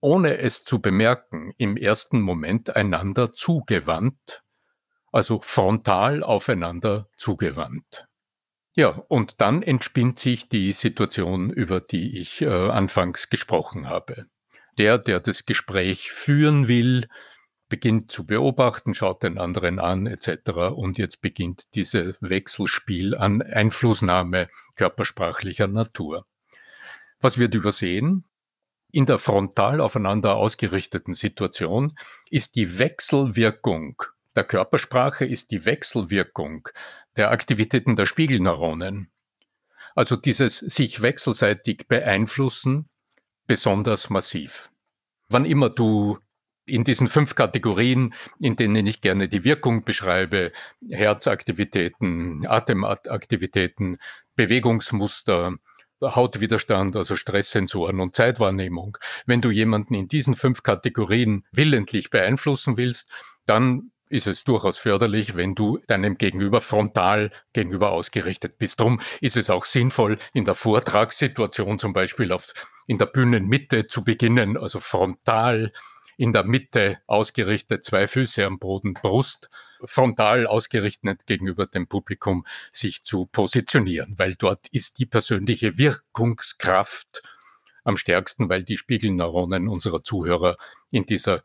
ohne 0.00 0.38
es 0.38 0.62
zu 0.62 0.80
bemerken, 0.80 1.52
im 1.56 1.76
ersten 1.76 2.20
Moment 2.20 2.76
einander 2.76 3.32
zugewandt 3.32 4.44
also 5.16 5.40
frontal 5.40 6.22
aufeinander 6.22 7.08
zugewandt. 7.16 8.06
Ja, 8.74 8.88
und 9.08 9.40
dann 9.40 9.62
entspinnt 9.62 10.18
sich 10.18 10.50
die 10.50 10.72
Situation, 10.72 11.48
über 11.48 11.80
die 11.80 12.18
ich 12.18 12.42
äh, 12.42 12.48
anfangs 12.48 13.30
gesprochen 13.30 13.88
habe. 13.88 14.26
Der, 14.76 14.98
der 14.98 15.20
das 15.20 15.46
Gespräch 15.46 16.10
führen 16.10 16.68
will, 16.68 17.08
beginnt 17.70 18.12
zu 18.12 18.26
beobachten, 18.26 18.92
schaut 18.92 19.22
den 19.22 19.38
anderen 19.38 19.78
an 19.78 20.06
etc. 20.06 20.50
Und 20.74 20.98
jetzt 20.98 21.22
beginnt 21.22 21.74
dieses 21.74 22.18
Wechselspiel 22.20 23.14
an 23.14 23.40
Einflussnahme 23.40 24.50
körpersprachlicher 24.74 25.66
Natur. 25.66 26.26
Was 27.20 27.38
wird 27.38 27.54
übersehen? 27.54 28.26
In 28.92 29.06
der 29.06 29.18
frontal 29.18 29.80
aufeinander 29.80 30.36
ausgerichteten 30.36 31.14
Situation 31.14 31.96
ist 32.28 32.54
die 32.54 32.78
Wechselwirkung 32.78 34.02
der 34.36 34.44
Körpersprache 34.44 35.24
ist 35.24 35.50
die 35.50 35.64
Wechselwirkung 35.64 36.68
der 37.16 37.30
Aktivitäten 37.30 37.96
der 37.96 38.06
Spiegelneuronen. 38.06 39.10
Also 39.94 40.14
dieses 40.16 40.58
sich 40.58 41.00
wechselseitig 41.02 41.88
beeinflussen 41.88 42.88
besonders 43.46 44.10
massiv. 44.10 44.70
Wann 45.28 45.44
immer 45.44 45.70
du 45.70 46.18
in 46.66 46.84
diesen 46.84 47.08
fünf 47.08 47.34
Kategorien, 47.34 48.12
in 48.40 48.56
denen 48.56 48.86
ich 48.86 49.00
gerne 49.00 49.28
die 49.28 49.44
Wirkung 49.44 49.84
beschreibe, 49.84 50.52
Herzaktivitäten, 50.90 52.46
Atemaktivitäten, 52.46 53.98
Bewegungsmuster, 54.34 55.54
Hautwiderstand, 56.02 56.96
also 56.96 57.16
Stresssensoren 57.16 58.00
und 58.00 58.14
Zeitwahrnehmung. 58.14 58.98
Wenn 59.24 59.40
du 59.40 59.50
jemanden 59.50 59.94
in 59.94 60.08
diesen 60.08 60.34
fünf 60.34 60.62
Kategorien 60.62 61.46
willentlich 61.52 62.10
beeinflussen 62.10 62.76
willst, 62.76 63.10
dann 63.46 63.92
ist 64.08 64.26
es 64.26 64.44
durchaus 64.44 64.78
förderlich, 64.78 65.36
wenn 65.36 65.54
du 65.54 65.78
deinem 65.86 66.16
Gegenüber 66.16 66.60
frontal 66.60 67.30
gegenüber 67.52 67.92
ausgerichtet 67.92 68.58
bist. 68.58 68.80
Drum 68.80 69.00
ist 69.20 69.36
es 69.36 69.50
auch 69.50 69.64
sinnvoll, 69.64 70.18
in 70.32 70.44
der 70.44 70.54
Vortragssituation 70.54 71.78
zum 71.78 71.92
Beispiel 71.92 72.32
auf, 72.32 72.52
in 72.86 72.98
der 72.98 73.06
Bühnenmitte 73.06 73.86
zu 73.86 74.04
beginnen, 74.04 74.56
also 74.56 74.80
frontal 74.80 75.72
in 76.16 76.32
der 76.32 76.44
Mitte 76.44 76.98
ausgerichtet, 77.06 77.84
zwei 77.84 78.06
Füße 78.06 78.44
am 78.44 78.58
Boden, 78.58 78.94
Brust 78.94 79.48
frontal 79.84 80.46
ausgerichtet 80.46 81.26
gegenüber 81.26 81.66
dem 81.66 81.86
Publikum 81.86 82.46
sich 82.70 83.04
zu 83.04 83.26
positionieren, 83.26 84.14
weil 84.16 84.34
dort 84.34 84.68
ist 84.68 84.98
die 84.98 85.06
persönliche 85.06 85.76
Wirkungskraft 85.78 87.22
am 87.84 87.96
stärksten, 87.96 88.48
weil 88.48 88.64
die 88.64 88.78
Spiegelneuronen 88.78 89.68
unserer 89.68 90.02
Zuhörer 90.02 90.56
in 90.90 91.04
dieser 91.04 91.44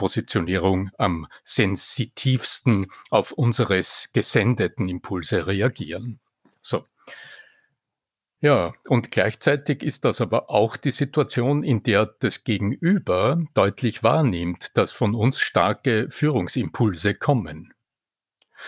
Positionierung 0.00 0.90
am 0.96 1.26
sensitivsten 1.44 2.86
auf 3.10 3.32
unsere 3.32 3.82
gesendeten 4.14 4.88
Impulse 4.88 5.46
reagieren. 5.46 6.20
So. 6.62 6.86
Ja, 8.40 8.72
und 8.88 9.10
gleichzeitig 9.10 9.82
ist 9.82 10.06
das 10.06 10.22
aber 10.22 10.48
auch 10.48 10.78
die 10.78 10.90
Situation, 10.90 11.62
in 11.62 11.82
der 11.82 12.06
das 12.06 12.44
Gegenüber 12.44 13.44
deutlich 13.52 14.02
wahrnimmt, 14.02 14.78
dass 14.78 14.90
von 14.90 15.14
uns 15.14 15.38
starke 15.38 16.08
Führungsimpulse 16.08 17.14
kommen. 17.14 17.74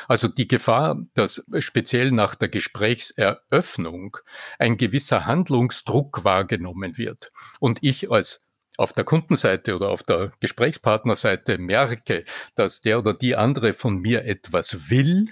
Also 0.08 0.28
die 0.28 0.48
Gefahr, 0.48 1.00
dass 1.14 1.46
speziell 1.60 2.10
nach 2.10 2.34
der 2.34 2.50
Gesprächseröffnung 2.50 4.18
ein 4.58 4.76
gewisser 4.76 5.24
Handlungsdruck 5.24 6.24
wahrgenommen 6.24 6.98
wird 6.98 7.32
und 7.58 7.78
ich 7.80 8.10
als 8.10 8.44
auf 8.78 8.92
der 8.92 9.04
Kundenseite 9.04 9.74
oder 9.74 9.90
auf 9.90 10.02
der 10.02 10.32
Gesprächspartnerseite 10.40 11.58
merke, 11.58 12.24
dass 12.54 12.80
der 12.80 12.98
oder 12.98 13.14
die 13.14 13.36
andere 13.36 13.72
von 13.72 13.98
mir 13.98 14.24
etwas 14.24 14.90
will, 14.90 15.28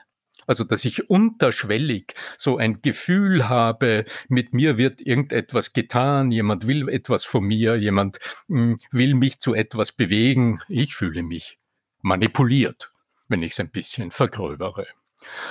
also 0.46 0.64
dass 0.64 0.84
ich 0.84 1.08
unterschwellig 1.08 2.14
so 2.36 2.58
ein 2.58 2.82
Gefühl 2.82 3.48
habe, 3.48 4.04
mit 4.28 4.52
mir 4.52 4.78
wird 4.78 5.00
irgendetwas 5.00 5.72
getan, 5.72 6.30
jemand 6.30 6.66
will 6.66 6.88
etwas 6.88 7.24
von 7.24 7.44
mir, 7.44 7.76
jemand 7.76 8.18
hm, 8.48 8.78
will 8.90 9.14
mich 9.14 9.40
zu 9.40 9.54
etwas 9.54 9.92
bewegen, 9.92 10.60
ich 10.68 10.94
fühle 10.94 11.22
mich 11.22 11.58
manipuliert 12.02 12.90
wenn 13.30 13.42
ich 13.42 13.52
es 13.52 13.60
ein 13.60 13.70
bisschen 13.70 14.10
vergröbere. 14.10 14.86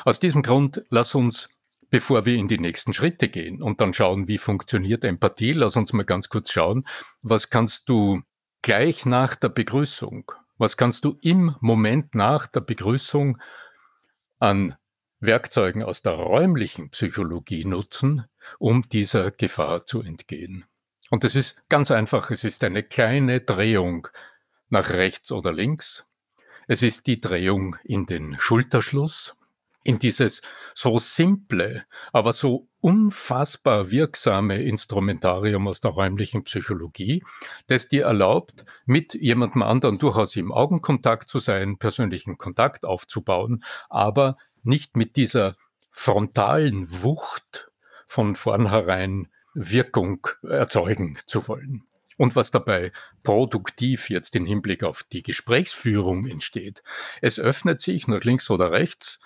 Aus 0.05 0.19
diesem 0.19 0.43
Grund 0.43 0.83
lass 0.89 1.15
uns, 1.15 1.49
bevor 1.89 2.25
wir 2.25 2.35
in 2.35 2.47
die 2.47 2.59
nächsten 2.59 2.93
Schritte 2.93 3.29
gehen 3.29 3.61
und 3.61 3.81
dann 3.81 3.93
schauen, 3.93 4.27
wie 4.27 4.37
funktioniert 4.37 5.03
Empathie, 5.03 5.53
lass 5.53 5.75
uns 5.75 5.93
mal 5.93 6.05
ganz 6.05 6.29
kurz 6.29 6.51
schauen, 6.51 6.85
was 7.21 7.49
kannst 7.49 7.89
du 7.89 8.21
gleich 8.61 9.05
nach 9.05 9.35
der 9.35 9.49
Begrüßung, 9.49 10.31
was 10.57 10.77
kannst 10.77 11.05
du 11.05 11.17
im 11.21 11.55
Moment 11.61 12.15
nach 12.15 12.47
der 12.47 12.61
Begrüßung 12.61 13.39
an 14.39 14.75
Werkzeugen 15.19 15.83
aus 15.83 16.01
der 16.01 16.13
räumlichen 16.13 16.91
Psychologie 16.91 17.65
nutzen, 17.65 18.25
um 18.57 18.83
dieser 18.83 19.31
Gefahr 19.31 19.85
zu 19.85 20.01
entgehen. 20.01 20.65
Und 21.09 21.23
es 21.23 21.35
ist 21.35 21.67
ganz 21.69 21.91
einfach, 21.91 22.31
es 22.31 22.43
ist 22.43 22.63
eine 22.63 22.83
kleine 22.83 23.41
Drehung 23.41 24.07
nach 24.69 24.91
rechts 24.91 25.31
oder 25.31 25.51
links, 25.51 26.05
es 26.67 26.83
ist 26.83 27.07
die 27.07 27.19
Drehung 27.19 27.77
in 27.83 28.05
den 28.05 28.37
Schulterschluss, 28.39 29.35
in 29.89 29.97
dieses 29.97 30.43
so 30.75 30.99
simple, 30.99 31.83
aber 32.13 32.31
so 32.31 32.69
unfassbar 32.79 33.89
wirksame 33.89 34.61
Instrumentarium 34.61 35.67
aus 35.67 35.81
der 35.81 35.91
räumlichen 35.91 36.43
Psychologie, 36.43 37.23
das 37.65 37.87
dir 37.87 38.05
erlaubt, 38.05 38.65
mit 38.85 39.15
jemandem 39.15 39.63
anderen 39.63 39.97
durchaus 39.97 40.35
im 40.35 40.51
Augenkontakt 40.51 41.27
zu 41.27 41.39
sein, 41.39 41.79
persönlichen 41.79 42.37
Kontakt 42.37 42.85
aufzubauen, 42.85 43.63
aber 43.89 44.37
nicht 44.61 44.95
mit 44.95 45.15
dieser 45.15 45.55
frontalen 45.89 47.01
Wucht 47.01 47.71
von 48.05 48.35
vornherein 48.35 49.27
Wirkung 49.55 50.27
erzeugen 50.43 51.17
zu 51.25 51.47
wollen 51.47 51.89
und 52.19 52.35
was 52.35 52.51
dabei 52.51 52.91
produktiv 53.23 54.09
jetzt 54.09 54.35
im 54.35 54.45
Hinblick 54.45 54.83
auf 54.83 55.03
die 55.03 55.23
Gesprächsführung 55.23 56.27
entsteht. 56.27 56.83
Es 57.21 57.39
öffnet 57.39 57.81
sich 57.81 58.07
nach 58.07 58.23
links 58.23 58.51
oder 58.51 58.71
rechts. 58.71 59.19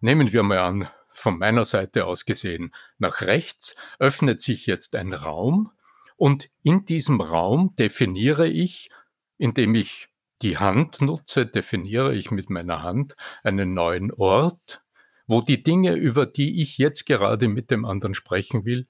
Nehmen 0.00 0.32
wir 0.32 0.42
mal 0.42 0.58
an, 0.58 0.88
von 1.08 1.38
meiner 1.38 1.64
Seite 1.64 2.06
aus 2.06 2.24
gesehen, 2.24 2.72
nach 2.98 3.22
rechts 3.22 3.74
öffnet 3.98 4.40
sich 4.40 4.66
jetzt 4.66 4.94
ein 4.94 5.12
Raum 5.12 5.72
und 6.16 6.50
in 6.62 6.84
diesem 6.84 7.20
Raum 7.20 7.74
definiere 7.76 8.46
ich, 8.46 8.90
indem 9.36 9.74
ich 9.74 10.08
die 10.42 10.58
Hand 10.58 11.00
nutze, 11.00 11.46
definiere 11.46 12.14
ich 12.14 12.30
mit 12.30 12.50
meiner 12.50 12.82
Hand 12.82 13.16
einen 13.42 13.74
neuen 13.74 14.12
Ort, 14.12 14.84
wo 15.26 15.40
die 15.40 15.62
Dinge, 15.62 15.94
über 15.94 16.26
die 16.26 16.62
ich 16.62 16.78
jetzt 16.78 17.06
gerade 17.06 17.48
mit 17.48 17.70
dem 17.70 17.84
anderen 17.84 18.14
sprechen 18.14 18.64
will, 18.64 18.86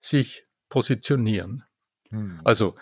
sich 0.00 0.46
positionieren. 0.68 1.64
Hm. 2.10 2.40
Also 2.44 2.74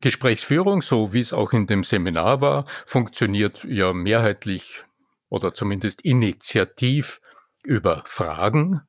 Gesprächsführung, 0.00 0.82
so 0.82 1.12
wie 1.12 1.20
es 1.20 1.32
auch 1.32 1.52
in 1.52 1.66
dem 1.66 1.84
Seminar 1.84 2.40
war, 2.40 2.66
funktioniert 2.86 3.62
ja 3.64 3.92
mehrheitlich 3.92 4.84
oder 5.32 5.54
zumindest 5.54 6.02
initiativ 6.02 7.22
über 7.62 8.02
Fragen. 8.04 8.82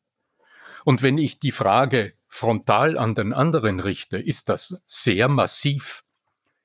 Und 0.84 1.02
wenn 1.02 1.18
ich 1.18 1.40
die 1.40 1.54
Frage 1.54 2.16
frontal 2.28 2.98
an 2.98 3.16
den 3.16 3.32
anderen 3.32 3.80
richte, 3.80 4.18
ist 4.18 4.50
das 4.50 4.76
sehr 4.86 5.30
massiv 5.30 6.04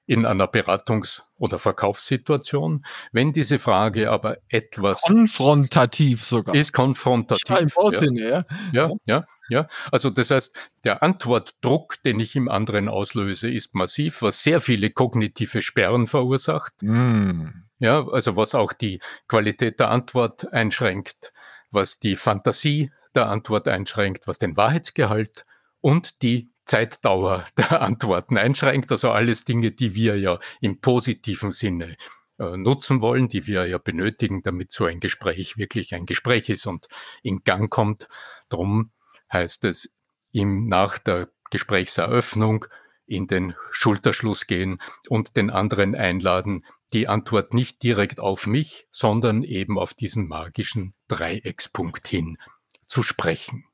in 0.05 0.27
einer 0.27 0.47
Beratungs- 0.47 1.23
oder 1.37 1.61
Verkaufssituation. 1.61 2.85
Wenn 3.13 3.33
diese 3.33 3.61
Frage 3.61 4.11
aber 4.11 4.39
etwas 4.49 5.03
konfrontativ 5.03 6.25
sogar 6.25 6.57
ist 6.57 6.73
konfrontativ. 6.73 7.77
Ja, 7.93 8.03
ja. 8.13 8.45
ja, 8.73 8.91
ja, 9.05 9.25
ja. 9.49 9.69
Also 9.93 10.11
das 10.11 10.33
heißt, 10.33 10.57
der 10.83 11.05
Antwortdruck, 11.05 12.03
den 12.03 12.19
ich 12.19 12.35
im 12.35 12.49
anderen 12.49 12.89
auslöse, 12.89 13.49
ist 13.49 13.77
massiv, 13.77 14.23
was 14.23 14.43
sehr 14.43 14.61
viele 14.61 14.91
kognitive 14.91 15.61
Sperren 15.61 16.09
verursacht. 16.09 16.83
Mm. 16.83 17.68
Ja, 17.79 18.07
also 18.09 18.37
was 18.37 18.55
auch 18.55 18.73
die 18.73 19.01
Qualität 19.29 19.79
der 19.79 19.91
Antwort 19.91 20.53
einschränkt, 20.53 21.33
was 21.71 22.01
die 22.01 22.17
Fantasie 22.17 22.91
der 23.15 23.29
Antwort 23.29 23.69
einschränkt, 23.69 24.27
was 24.27 24.39
den 24.39 24.57
Wahrheitsgehalt 24.57 25.47
und 25.81 26.23
die 26.23 26.51
Zeitdauer 26.65 27.45
der 27.59 27.81
Antworten 27.83 28.37
einschränkt. 28.37 28.91
Also 28.91 29.11
alles 29.11 29.45
Dinge, 29.45 29.71
die 29.71 29.95
wir 29.95 30.19
ja 30.19 30.39
im 30.61 30.81
positiven 30.81 31.53
Sinne 31.53 31.97
äh, 32.39 32.57
nutzen 32.57 33.01
wollen, 33.01 33.29
die 33.29 33.47
wir 33.47 33.67
ja 33.67 33.79
benötigen, 33.79 34.43
damit 34.43 34.73
so 34.73 34.85
ein 34.85 35.01
Gespräch 35.01 35.57
wirklich 35.57 35.95
ein 35.95 36.07
Gespräch 36.07 36.49
ist 36.49 36.67
und 36.67 36.89
in 37.23 37.41
Gang 37.41 37.71
kommt. 37.71 38.09
Drum 38.49 38.93
heißt 39.33 39.65
es 39.65 39.95
ihm 40.33 40.69
nach 40.69 40.99
der 40.99 41.29
Gesprächseröffnung 41.51 42.67
in 43.07 43.27
den 43.27 43.55
Schulterschluss 43.71 44.47
gehen 44.47 44.81
und 45.09 45.37
den 45.37 45.51
anderen 45.51 45.95
einladen, 45.95 46.65
die 46.93 47.09
Antwort 47.09 47.55
nicht 47.55 47.83
direkt 47.83 48.21
auf 48.21 48.47
mich, 48.47 48.87
sondern 48.91 49.43
eben 49.43 49.79
auf 49.79 49.95
diesen 49.95 50.29
magischen 50.29 50.95
Dreieckspunkt 51.09 52.07
hin 52.09 52.39
zu 52.87 53.03
sprechen. 53.03 53.65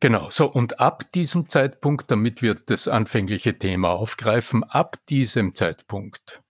Genau, 0.00 0.30
so 0.30 0.50
und 0.50 0.80
ab 0.80 1.12
diesem 1.12 1.48
Zeitpunkt, 1.48 2.10
damit 2.10 2.42
wir 2.42 2.54
das 2.54 2.88
anfängliche 2.88 3.58
Thema 3.58 3.90
aufgreifen, 3.90 4.64
ab 4.64 4.96
diesem 5.08 5.54
Zeitpunkt 5.54 6.40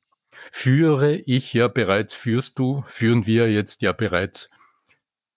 führe 0.51 1.17
ich 1.17 1.53
ja 1.53 1.69
bereits, 1.69 2.15
führst 2.15 2.59
du, 2.59 2.83
führen 2.87 3.27
wir 3.27 3.53
jetzt 3.53 3.83
ja 3.83 3.93
bereits, 3.93 4.51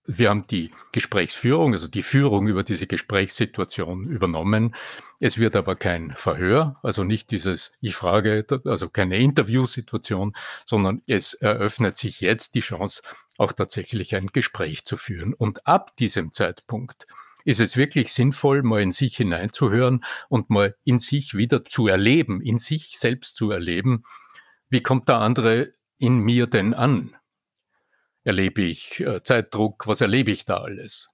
wir 0.07 0.29
haben 0.29 0.45
die 0.47 0.71
Gesprächsführung, 0.91 1.73
also 1.73 1.87
die 1.87 2.03
Führung 2.03 2.47
über 2.47 2.63
diese 2.63 2.87
Gesprächssituation 2.87 4.05
übernommen. 4.05 4.75
Es 5.19 5.39
wird 5.39 5.55
aber 5.55 5.75
kein 5.75 6.13
Verhör, 6.15 6.77
also 6.83 7.03
nicht 7.03 7.31
dieses 7.31 7.73
Ich 7.81 7.95
frage, 7.95 8.45
also 8.65 8.89
keine 8.89 9.17
Interviewsituation, 9.17 10.33
sondern 10.65 11.01
es 11.07 11.33
eröffnet 11.33 11.97
sich 11.97 12.21
jetzt 12.21 12.53
die 12.55 12.59
Chance, 12.59 13.01
auch 13.37 13.51
tatsächlich 13.51 14.15
ein 14.15 14.27
Gespräch 14.27 14.85
zu 14.85 14.97
führen. 14.97 15.33
Und 15.33 15.65
ab 15.65 15.95
diesem 15.97 16.33
Zeitpunkt 16.33 17.07
ist 17.43 17.59
es 17.59 17.77
wirklich 17.77 18.13
sinnvoll, 18.13 18.63
mal 18.63 18.81
in 18.81 18.91
sich 18.91 19.17
hineinzuhören 19.17 20.03
und 20.29 20.49
mal 20.49 20.75
in 20.83 20.99
sich 20.99 21.35
wieder 21.35 21.63
zu 21.63 21.87
erleben, 21.87 22.41
in 22.41 22.57
sich 22.57 22.97
selbst 22.99 23.37
zu 23.37 23.51
erleben, 23.51 24.03
wie 24.69 24.81
kommt 24.81 25.09
der 25.09 25.17
andere 25.17 25.71
in 25.97 26.19
mir 26.19 26.47
denn 26.47 26.73
an? 26.73 27.15
Erlebe 28.25 28.63
ich 28.63 28.99
äh, 28.99 29.23
Zeitdruck? 29.23 29.87
Was 29.87 30.01
erlebe 30.01 30.31
ich 30.31 30.43
da 30.43 30.57
alles? 30.57 31.09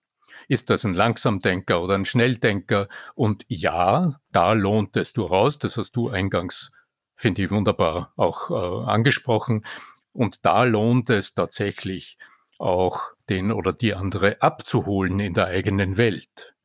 Ist 0.47 0.69
das 0.69 0.85
ein 0.85 0.95
Langsamdenker 0.95 1.81
oder 1.83 1.93
ein 1.95 2.05
Schnelldenker? 2.05 2.87
Und 3.13 3.45
ja, 3.47 4.19
da 4.31 4.53
lohnt 4.53 4.97
es 4.97 5.13
durchaus, 5.13 5.59
das 5.59 5.77
hast 5.77 5.91
du 5.95 6.09
eingangs, 6.09 6.71
finde 7.15 7.43
ich 7.43 7.51
wunderbar, 7.51 8.13
auch 8.15 8.49
äh, 8.49 8.89
angesprochen. 8.89 9.65
Und 10.13 10.45
da 10.45 10.63
lohnt 10.63 11.09
es 11.09 11.35
tatsächlich, 11.35 12.17
auch 12.57 13.13
den 13.27 13.51
oder 13.51 13.73
die 13.73 13.93
andere 13.95 14.41
abzuholen 14.41 15.19
in 15.19 15.33
der 15.33 15.47
eigenen 15.47 15.97
Welt. 15.97 16.55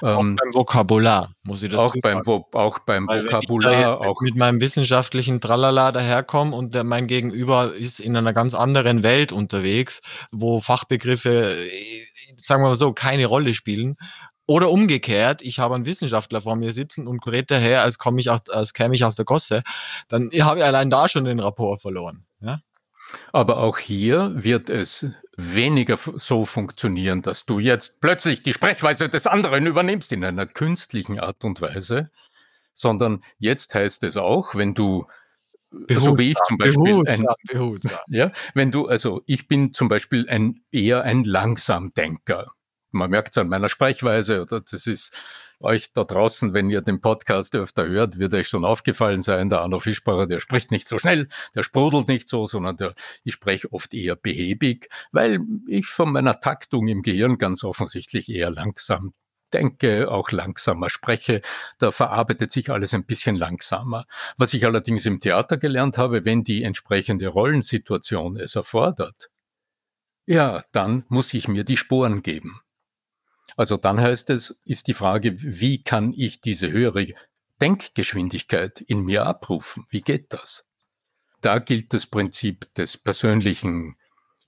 Auch 0.00 0.20
ähm, 0.20 0.36
beim 0.36 0.54
Vokabular, 0.54 1.32
muss 1.42 1.62
ich 1.62 1.70
dazu 1.70 1.82
auch 1.82 1.94
beim, 2.02 2.24
Vo 2.24 2.48
auch 2.52 2.78
beim 2.80 3.06
Weil 3.08 3.24
Vokabular. 3.24 4.00
auch 4.00 4.20
mit 4.20 4.36
meinem 4.36 4.60
wissenschaftlichen 4.60 5.40
Tralala 5.40 5.92
daherkomme 5.92 6.54
und 6.54 6.74
der, 6.74 6.84
mein 6.84 7.06
Gegenüber 7.06 7.72
ist 7.74 8.00
in 8.00 8.16
einer 8.16 8.32
ganz 8.32 8.54
anderen 8.54 9.02
Welt 9.02 9.32
unterwegs, 9.32 10.00
wo 10.30 10.60
Fachbegriffe, 10.60 11.54
äh, 11.54 11.70
sagen 12.36 12.62
wir 12.62 12.70
mal 12.70 12.76
so, 12.76 12.92
keine 12.92 13.26
Rolle 13.26 13.54
spielen. 13.54 13.96
Oder 14.46 14.70
umgekehrt, 14.70 15.40
ich 15.40 15.60
habe 15.60 15.74
einen 15.76 15.86
Wissenschaftler 15.86 16.40
vor 16.40 16.56
mir 16.56 16.72
sitzen 16.72 17.06
und 17.06 17.26
rede 17.26 17.46
daher, 17.46 17.82
als, 17.82 17.98
komme 17.98 18.20
ich 18.20 18.28
aus, 18.28 18.40
als 18.50 18.72
käme 18.72 18.94
ich 18.94 19.04
aus 19.04 19.14
der 19.14 19.24
Gosse, 19.24 19.62
dann 20.08 20.30
habe 20.40 20.58
ich 20.58 20.64
allein 20.64 20.90
da 20.90 21.08
schon 21.08 21.24
den 21.24 21.38
Rapport 21.40 21.80
verloren. 21.80 22.24
Ja? 22.40 22.60
Aber 23.32 23.58
auch 23.58 23.78
hier 23.78 24.32
wird 24.34 24.68
es 24.68 25.06
weniger 25.36 25.96
so 25.96 26.44
funktionieren, 26.44 27.22
dass 27.22 27.46
du 27.46 27.58
jetzt 27.58 28.00
plötzlich 28.00 28.42
die 28.42 28.52
Sprechweise 28.52 29.08
des 29.08 29.26
anderen 29.26 29.66
übernimmst 29.66 30.12
in 30.12 30.24
einer 30.24 30.46
künstlichen 30.46 31.18
Art 31.18 31.44
und 31.44 31.60
Weise, 31.60 32.10
sondern 32.74 33.22
jetzt 33.38 33.74
heißt 33.74 34.04
es 34.04 34.16
auch, 34.16 34.54
wenn 34.54 34.74
du 34.74 35.06
Behutsam, 35.70 36.02
so 36.02 36.18
wie 36.18 36.32
ich 36.32 36.36
zum 36.46 36.58
Beispiel 36.58 36.82
behutsam, 36.82 37.26
ein, 37.26 37.34
behutsam. 37.48 37.98
ja, 38.08 38.30
wenn 38.52 38.70
du 38.70 38.88
also 38.88 39.22
ich 39.26 39.48
bin 39.48 39.72
zum 39.72 39.88
Beispiel 39.88 40.28
ein 40.28 40.62
eher 40.70 41.02
ein 41.02 41.24
Langsamdenker, 41.24 42.52
Man 42.90 43.10
merkt 43.10 43.30
es 43.30 43.38
an 43.38 43.48
meiner 43.48 43.70
Sprechweise 43.70 44.42
oder 44.42 44.60
das 44.60 44.86
ist 44.86 45.16
euch 45.62 45.92
da 45.92 46.04
draußen, 46.04 46.54
wenn 46.54 46.70
ihr 46.70 46.80
den 46.80 47.00
Podcast 47.00 47.54
öfter 47.54 47.86
hört, 47.86 48.18
wird 48.18 48.34
euch 48.34 48.48
schon 48.48 48.64
aufgefallen 48.64 49.20
sein, 49.20 49.48
der 49.48 49.60
Arno 49.60 49.78
Fischbacher, 49.78 50.26
der 50.26 50.40
spricht 50.40 50.70
nicht 50.70 50.88
so 50.88 50.98
schnell, 50.98 51.28
der 51.54 51.62
sprudelt 51.62 52.08
nicht 52.08 52.28
so, 52.28 52.46
sondern 52.46 52.76
der, 52.76 52.94
ich 53.24 53.34
spreche 53.34 53.72
oft 53.72 53.94
eher 53.94 54.16
behäbig, 54.16 54.88
weil 55.12 55.40
ich 55.66 55.86
von 55.86 56.12
meiner 56.12 56.40
Taktung 56.40 56.88
im 56.88 57.02
Gehirn 57.02 57.38
ganz 57.38 57.64
offensichtlich 57.64 58.28
eher 58.28 58.50
langsam 58.50 59.12
denke, 59.52 60.10
auch 60.10 60.30
langsamer 60.30 60.90
spreche, 60.90 61.42
da 61.78 61.92
verarbeitet 61.92 62.50
sich 62.50 62.70
alles 62.70 62.94
ein 62.94 63.04
bisschen 63.04 63.36
langsamer. 63.36 64.06
Was 64.36 64.54
ich 64.54 64.64
allerdings 64.64 65.06
im 65.06 65.20
Theater 65.20 65.56
gelernt 65.58 65.98
habe, 65.98 66.24
wenn 66.24 66.42
die 66.42 66.62
entsprechende 66.62 67.28
Rollensituation 67.28 68.36
es 68.36 68.56
erfordert, 68.56 69.30
ja, 70.26 70.64
dann 70.72 71.04
muss 71.08 71.34
ich 71.34 71.48
mir 71.48 71.64
die 71.64 71.76
Sporen 71.76 72.22
geben. 72.22 72.60
Also 73.56 73.76
dann 73.76 74.00
heißt 74.00 74.30
es, 74.30 74.62
ist 74.64 74.88
die 74.88 74.94
Frage, 74.94 75.34
wie 75.42 75.82
kann 75.82 76.12
ich 76.16 76.40
diese 76.40 76.70
höhere 76.70 77.06
Denkgeschwindigkeit 77.60 78.80
in 78.80 79.02
mir 79.02 79.26
abrufen? 79.26 79.86
Wie 79.88 80.02
geht 80.02 80.32
das? 80.32 80.68
Da 81.40 81.58
gilt 81.58 81.92
das 81.92 82.06
Prinzip 82.06 82.72
des 82.74 82.96
persönlichen 82.96 83.96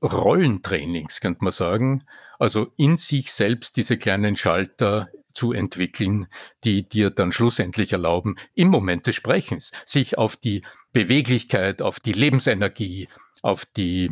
Rollentrainings, 0.02 1.20
könnte 1.20 1.44
man 1.44 1.52
sagen. 1.52 2.06
Also 2.38 2.72
in 2.76 2.96
sich 2.96 3.32
selbst 3.32 3.76
diese 3.76 3.98
kleinen 3.98 4.36
Schalter 4.36 5.08
zu 5.32 5.52
entwickeln, 5.52 6.28
die 6.62 6.88
dir 6.88 7.10
dann 7.10 7.32
schlussendlich 7.32 7.92
erlauben, 7.92 8.36
im 8.54 8.68
Moment 8.68 9.06
des 9.06 9.16
Sprechens 9.16 9.72
sich 9.84 10.16
auf 10.16 10.36
die 10.36 10.64
Beweglichkeit, 10.92 11.82
auf 11.82 11.98
die 12.00 12.12
Lebensenergie, 12.12 13.08
auf 13.42 13.64
die 13.66 14.10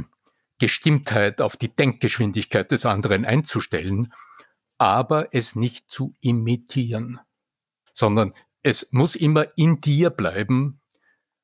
Gestimmtheit, 0.58 1.40
auf 1.40 1.56
die 1.56 1.74
Denkgeschwindigkeit 1.74 2.70
des 2.70 2.86
anderen 2.86 3.24
einzustellen 3.24 4.12
aber 4.82 5.28
es 5.32 5.54
nicht 5.54 5.92
zu 5.92 6.16
imitieren, 6.20 7.20
sondern 7.92 8.34
es 8.64 8.88
muss 8.90 9.14
immer 9.14 9.46
in 9.56 9.78
dir 9.78 10.10
bleiben, 10.10 10.80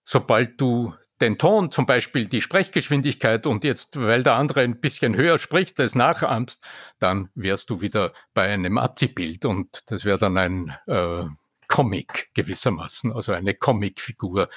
sobald 0.02 0.60
du 0.60 0.92
den 1.20 1.38
Ton, 1.38 1.70
zum 1.70 1.86
Beispiel 1.86 2.26
die 2.26 2.40
Sprechgeschwindigkeit 2.40 3.46
und 3.46 3.62
jetzt, 3.62 4.00
weil 4.00 4.24
der 4.24 4.34
andere 4.34 4.62
ein 4.62 4.80
bisschen 4.80 5.14
höher 5.14 5.38
spricht, 5.38 5.78
es 5.78 5.94
nachahmst, 5.94 6.66
dann 6.98 7.30
wärst 7.36 7.70
du 7.70 7.80
wieder 7.80 8.12
bei 8.34 8.52
einem 8.52 8.76
Abziehbild 8.76 9.44
und 9.44 9.84
das 9.86 10.04
wäre 10.04 10.18
dann 10.18 10.36
ein 10.36 10.76
äh, 10.88 11.24
Comic 11.68 12.30
gewissermaßen, 12.34 13.12
also 13.12 13.34
eine 13.34 13.54
Comicfigur, 13.54 14.48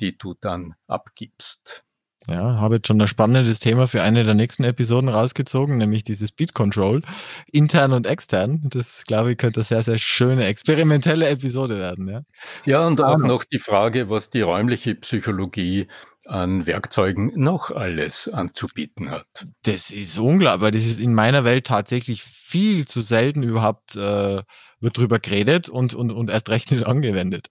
die 0.00 0.16
du 0.16 0.32
dann 0.32 0.76
abgibst. 0.86 1.84
Ja, 2.28 2.60
habe 2.60 2.76
jetzt 2.76 2.88
schon 2.88 3.00
ein 3.00 3.08
spannendes 3.08 3.60
Thema 3.60 3.88
für 3.88 4.02
eine 4.02 4.24
der 4.24 4.34
nächsten 4.34 4.62
Episoden 4.62 5.08
rausgezogen, 5.08 5.78
nämlich 5.78 6.04
dieses 6.04 6.32
Beat 6.32 6.54
Control, 6.54 7.02
intern 7.50 7.92
und 7.92 8.06
extern. 8.06 8.60
Das, 8.70 9.04
glaube 9.06 9.32
ich, 9.32 9.38
könnte 9.38 9.60
eine 9.60 9.64
sehr, 9.64 9.82
sehr 9.82 9.98
schöne, 9.98 10.44
experimentelle 10.44 11.28
Episode 11.28 11.78
werden. 11.78 12.08
Ja, 12.08 12.22
ja 12.66 12.86
und 12.86 13.00
auch 13.00 13.18
noch 13.18 13.44
die 13.44 13.58
Frage, 13.58 14.10
was 14.10 14.30
die 14.30 14.42
räumliche 14.42 14.94
Psychologie 14.96 15.86
an 16.30 16.66
Werkzeugen 16.66 17.30
noch 17.36 17.70
alles 17.70 18.28
anzubieten 18.28 19.10
hat. 19.10 19.46
Das 19.62 19.90
ist 19.90 20.18
unglaublich. 20.18 20.72
Das 20.72 20.82
ist 20.82 21.00
in 21.00 21.14
meiner 21.14 21.44
Welt 21.44 21.66
tatsächlich 21.66 22.22
viel 22.22 22.86
zu 22.86 23.00
selten 23.00 23.42
überhaupt 23.42 23.96
äh, 23.96 24.42
wird 24.80 24.96
drüber 24.96 25.18
geredet 25.18 25.68
und, 25.68 25.94
und, 25.94 26.10
und 26.10 26.30
erst 26.30 26.48
recht 26.48 26.70
nicht 26.70 26.86
angewendet. 26.86 27.48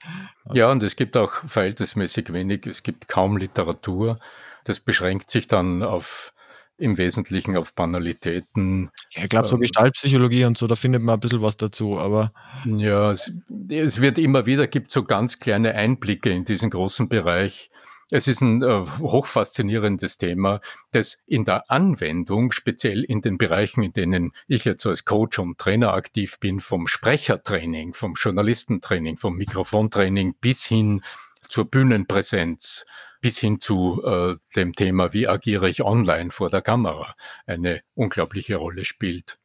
Ja, 0.53 0.71
und 0.71 0.81
es 0.81 0.95
gibt 0.95 1.15
auch 1.15 1.31
verhältnismäßig 1.47 2.33
wenig, 2.33 2.65
es 2.65 2.83
gibt 2.83 3.07
kaum 3.07 3.37
Literatur 3.37 4.19
das 4.69 4.79
beschränkt 4.79 5.29
sich 5.29 5.47
dann 5.47 5.83
auf 5.83 6.33
im 6.77 6.97
Wesentlichen 6.97 7.57
auf 7.57 7.75
Banalitäten. 7.75 8.89
Ja, 9.11 9.23
ich 9.23 9.29
glaube, 9.29 9.49
so 9.49 9.55
ähm, 9.55 9.61
Gestaltpsychologie 9.61 10.45
und 10.45 10.57
so, 10.57 10.65
da 10.65 10.77
findet 10.77 11.01
man 11.01 11.15
ein 11.15 11.19
bisschen 11.19 11.41
was 11.41 11.57
dazu, 11.57 11.99
aber. 11.99 12.31
Ja, 12.65 13.11
es, 13.11 13.33
es 13.69 13.99
wird 13.99 14.17
immer 14.17 14.45
wieder, 14.45 14.65
gibt 14.65 14.91
so 14.91 15.03
ganz 15.03 15.39
kleine 15.39 15.75
Einblicke 15.75 16.29
in 16.29 16.45
diesen 16.45 16.69
großen 16.69 17.09
Bereich. 17.09 17.69
Es 18.11 18.27
ist 18.27 18.41
ein 18.41 18.63
äh, 18.63 18.83
hochfaszinierendes 18.99 20.17
Thema, 20.17 20.61
das 20.91 21.21
in 21.27 21.45
der 21.45 21.69
Anwendung, 21.69 22.51
speziell 22.51 23.03
in 23.03 23.21
den 23.21 23.37
Bereichen, 23.37 23.83
in 23.83 23.93
denen 23.93 24.31
ich 24.47 24.65
jetzt 24.65 24.85
als 24.87 25.05
Coach 25.05 25.37
und 25.37 25.59
Trainer 25.59 25.93
aktiv 25.93 26.39
bin, 26.39 26.59
vom 26.59 26.87
Sprechertraining, 26.87 27.93
vom 27.93 28.13
Journalistentraining, 28.15 29.17
vom 29.17 29.37
Mikrofontraining 29.37 30.33
bis 30.41 30.65
hin 30.65 31.01
zur 31.47 31.65
Bühnenpräsenz, 31.65 32.87
bis 33.21 33.37
hin 33.37 33.59
zu 33.59 34.01
äh, 34.03 34.37
dem 34.55 34.73
Thema, 34.73 35.13
wie 35.13 35.27
agiere 35.27 35.69
ich 35.69 35.83
online 35.83 36.31
vor 36.31 36.49
der 36.49 36.63
Kamera, 36.63 37.15
eine 37.45 37.81
unglaubliche 37.93 38.55
Rolle 38.55 38.85
spielt. 38.85 39.37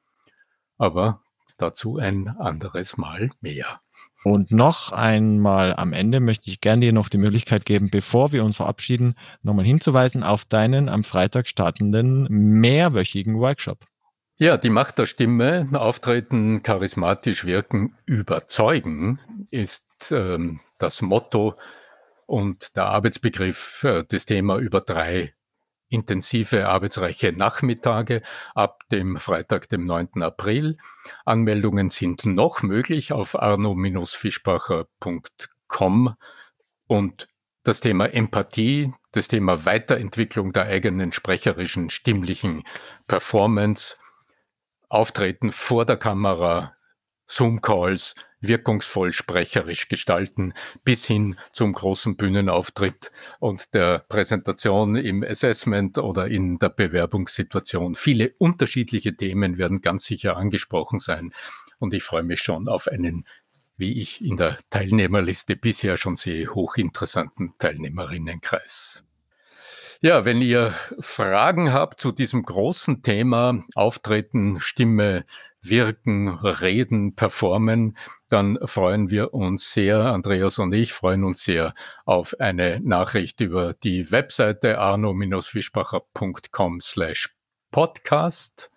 Aber 0.78 1.23
dazu 1.56 1.98
ein 1.98 2.28
anderes 2.28 2.96
Mal 2.96 3.30
mehr. 3.40 3.80
Und 4.24 4.50
noch 4.50 4.92
einmal 4.92 5.74
am 5.74 5.92
Ende 5.92 6.20
möchte 6.20 6.50
ich 6.50 6.60
gerne 6.60 6.80
dir 6.80 6.92
noch 6.92 7.08
die 7.08 7.18
Möglichkeit 7.18 7.64
geben, 7.64 7.90
bevor 7.90 8.32
wir 8.32 8.44
uns 8.44 8.56
verabschieden, 8.56 9.14
nochmal 9.42 9.64
hinzuweisen 9.64 10.22
auf 10.22 10.44
deinen 10.44 10.88
am 10.88 11.04
Freitag 11.04 11.48
startenden 11.48 12.26
mehrwöchigen 12.28 13.38
Workshop. 13.38 13.84
Ja, 14.36 14.56
die 14.56 14.70
Macht 14.70 14.98
der 14.98 15.06
Stimme, 15.06 15.68
auftreten, 15.74 16.62
charismatisch 16.62 17.44
wirken, 17.44 17.94
überzeugen, 18.04 19.20
ist 19.50 20.10
ähm, 20.10 20.60
das 20.78 21.02
Motto 21.02 21.54
und 22.26 22.76
der 22.76 22.86
Arbeitsbegriff, 22.86 23.84
äh, 23.84 24.04
das 24.08 24.26
Thema 24.26 24.58
über 24.58 24.80
drei 24.80 25.34
intensive 25.94 26.68
arbeitsreiche 26.68 27.32
Nachmittage 27.32 28.20
ab 28.54 28.82
dem 28.90 29.18
Freitag, 29.18 29.68
dem 29.68 29.84
9. 29.86 30.22
April. 30.22 30.76
Anmeldungen 31.24 31.88
sind 31.88 32.26
noch 32.26 32.62
möglich 32.62 33.12
auf 33.12 33.40
arno-fischbacher.com 33.40 36.14
und 36.86 37.28
das 37.62 37.80
Thema 37.80 38.12
Empathie, 38.12 38.92
das 39.12 39.28
Thema 39.28 39.64
Weiterentwicklung 39.64 40.52
der 40.52 40.64
eigenen 40.64 41.12
sprecherischen, 41.12 41.88
stimmlichen 41.88 42.64
Performance, 43.06 43.96
Auftreten 44.90 45.50
vor 45.50 45.86
der 45.86 45.96
Kamera, 45.96 46.74
Zoom-Calls, 47.26 48.14
wirkungsvoll 48.40 49.12
sprecherisch 49.12 49.88
gestalten, 49.88 50.52
bis 50.84 51.06
hin 51.06 51.36
zum 51.52 51.72
großen 51.72 52.16
Bühnenauftritt 52.16 53.10
und 53.40 53.74
der 53.74 54.00
Präsentation 54.08 54.96
im 54.96 55.22
Assessment 55.22 55.98
oder 55.98 56.28
in 56.28 56.58
der 56.58 56.68
Bewerbungssituation. 56.68 57.94
Viele 57.94 58.32
unterschiedliche 58.38 59.16
Themen 59.16 59.58
werden 59.58 59.80
ganz 59.80 60.04
sicher 60.04 60.36
angesprochen 60.36 60.98
sein 60.98 61.32
und 61.78 61.94
ich 61.94 62.02
freue 62.02 62.22
mich 62.22 62.42
schon 62.42 62.68
auf 62.68 62.88
einen 62.88 63.24
wie 63.76 64.00
ich 64.00 64.24
in 64.24 64.36
der 64.36 64.56
Teilnehmerliste 64.70 65.56
bisher 65.56 65.96
schon 65.96 66.16
sehe, 66.16 66.54
hochinteressanten 66.54 67.54
Teilnehmerinnenkreis. 67.58 69.04
Ja, 70.00 70.24
wenn 70.24 70.42
ihr 70.42 70.74
Fragen 70.98 71.72
habt 71.72 71.98
zu 72.00 72.12
diesem 72.12 72.42
großen 72.42 73.02
Thema 73.02 73.62
Auftreten, 73.74 74.60
Stimme, 74.60 75.24
wirken, 75.68 76.28
reden, 76.28 77.14
performen, 77.14 77.96
dann 78.28 78.58
freuen 78.64 79.10
wir 79.10 79.34
uns 79.34 79.72
sehr, 79.72 80.00
Andreas 80.00 80.58
und 80.58 80.74
ich 80.74 80.92
freuen 80.92 81.24
uns 81.24 81.44
sehr 81.44 81.74
auf 82.04 82.38
eine 82.40 82.80
Nachricht 82.80 83.40
über 83.40 83.74
die 83.74 84.10
Webseite 84.10 84.78
arno-fischbacher.com 84.78 86.80
slash 86.80 87.36
podcast 87.70 88.70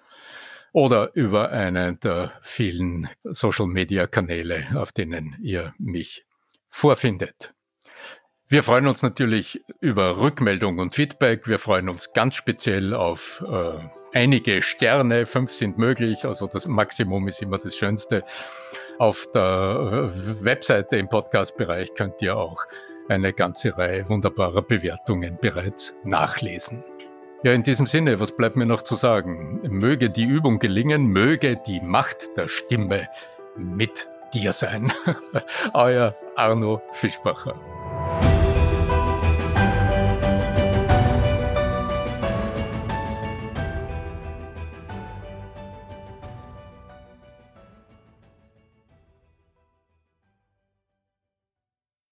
oder 0.71 1.11
über 1.15 1.49
einen 1.49 1.99
der 1.99 2.31
vielen 2.41 3.09
Social-Media-Kanäle, 3.23 4.67
auf 4.75 4.91
denen 4.91 5.35
ihr 5.39 5.73
mich 5.77 6.25
vorfindet. 6.69 7.56
Wir 8.49 8.63
freuen 8.63 8.87
uns 8.87 9.03
natürlich 9.03 9.61
über 9.81 10.19
Rückmeldung 10.19 10.79
und 10.79 10.95
Feedback. 10.95 11.49
Wir 11.49 11.59
freuen 11.59 11.89
uns 11.89 12.13
ganz 12.13 12.35
speziell 12.35 12.93
auf 12.93 13.43
äh, 13.45 13.73
einige 14.13 14.61
Sterne. 14.61 15.25
Fünf 15.25 15.51
sind 15.51 15.77
möglich, 15.77 16.23
also 16.23 16.47
das 16.47 16.65
Maximum 16.65 17.27
ist 17.27 17.41
immer 17.41 17.57
das 17.57 17.75
Schönste. 17.75 18.23
Auf 18.99 19.27
der 19.33 19.41
äh, 20.09 20.45
Webseite 20.45 20.95
im 20.95 21.09
Podcast-Bereich 21.09 21.93
könnt 21.93 22.21
ihr 22.21 22.37
auch 22.37 22.63
eine 23.09 23.33
ganze 23.33 23.77
Reihe 23.77 24.07
wunderbarer 24.07 24.61
Bewertungen 24.61 25.37
bereits 25.41 25.95
nachlesen. 26.05 26.85
Ja, 27.43 27.51
in 27.51 27.63
diesem 27.63 27.85
Sinne, 27.85 28.21
was 28.21 28.33
bleibt 28.33 28.55
mir 28.55 28.65
noch 28.65 28.81
zu 28.81 28.95
sagen? 28.95 29.59
Möge 29.63 30.09
die 30.09 30.25
Übung 30.25 30.59
gelingen, 30.59 31.07
möge 31.07 31.57
die 31.67 31.81
Macht 31.81 32.37
der 32.37 32.47
Stimme 32.47 33.09
mit 33.57 34.07
dir 34.33 34.53
sein. 34.53 34.93
Euer 35.73 36.15
Arno 36.37 36.81
Fischbacher. 36.93 37.76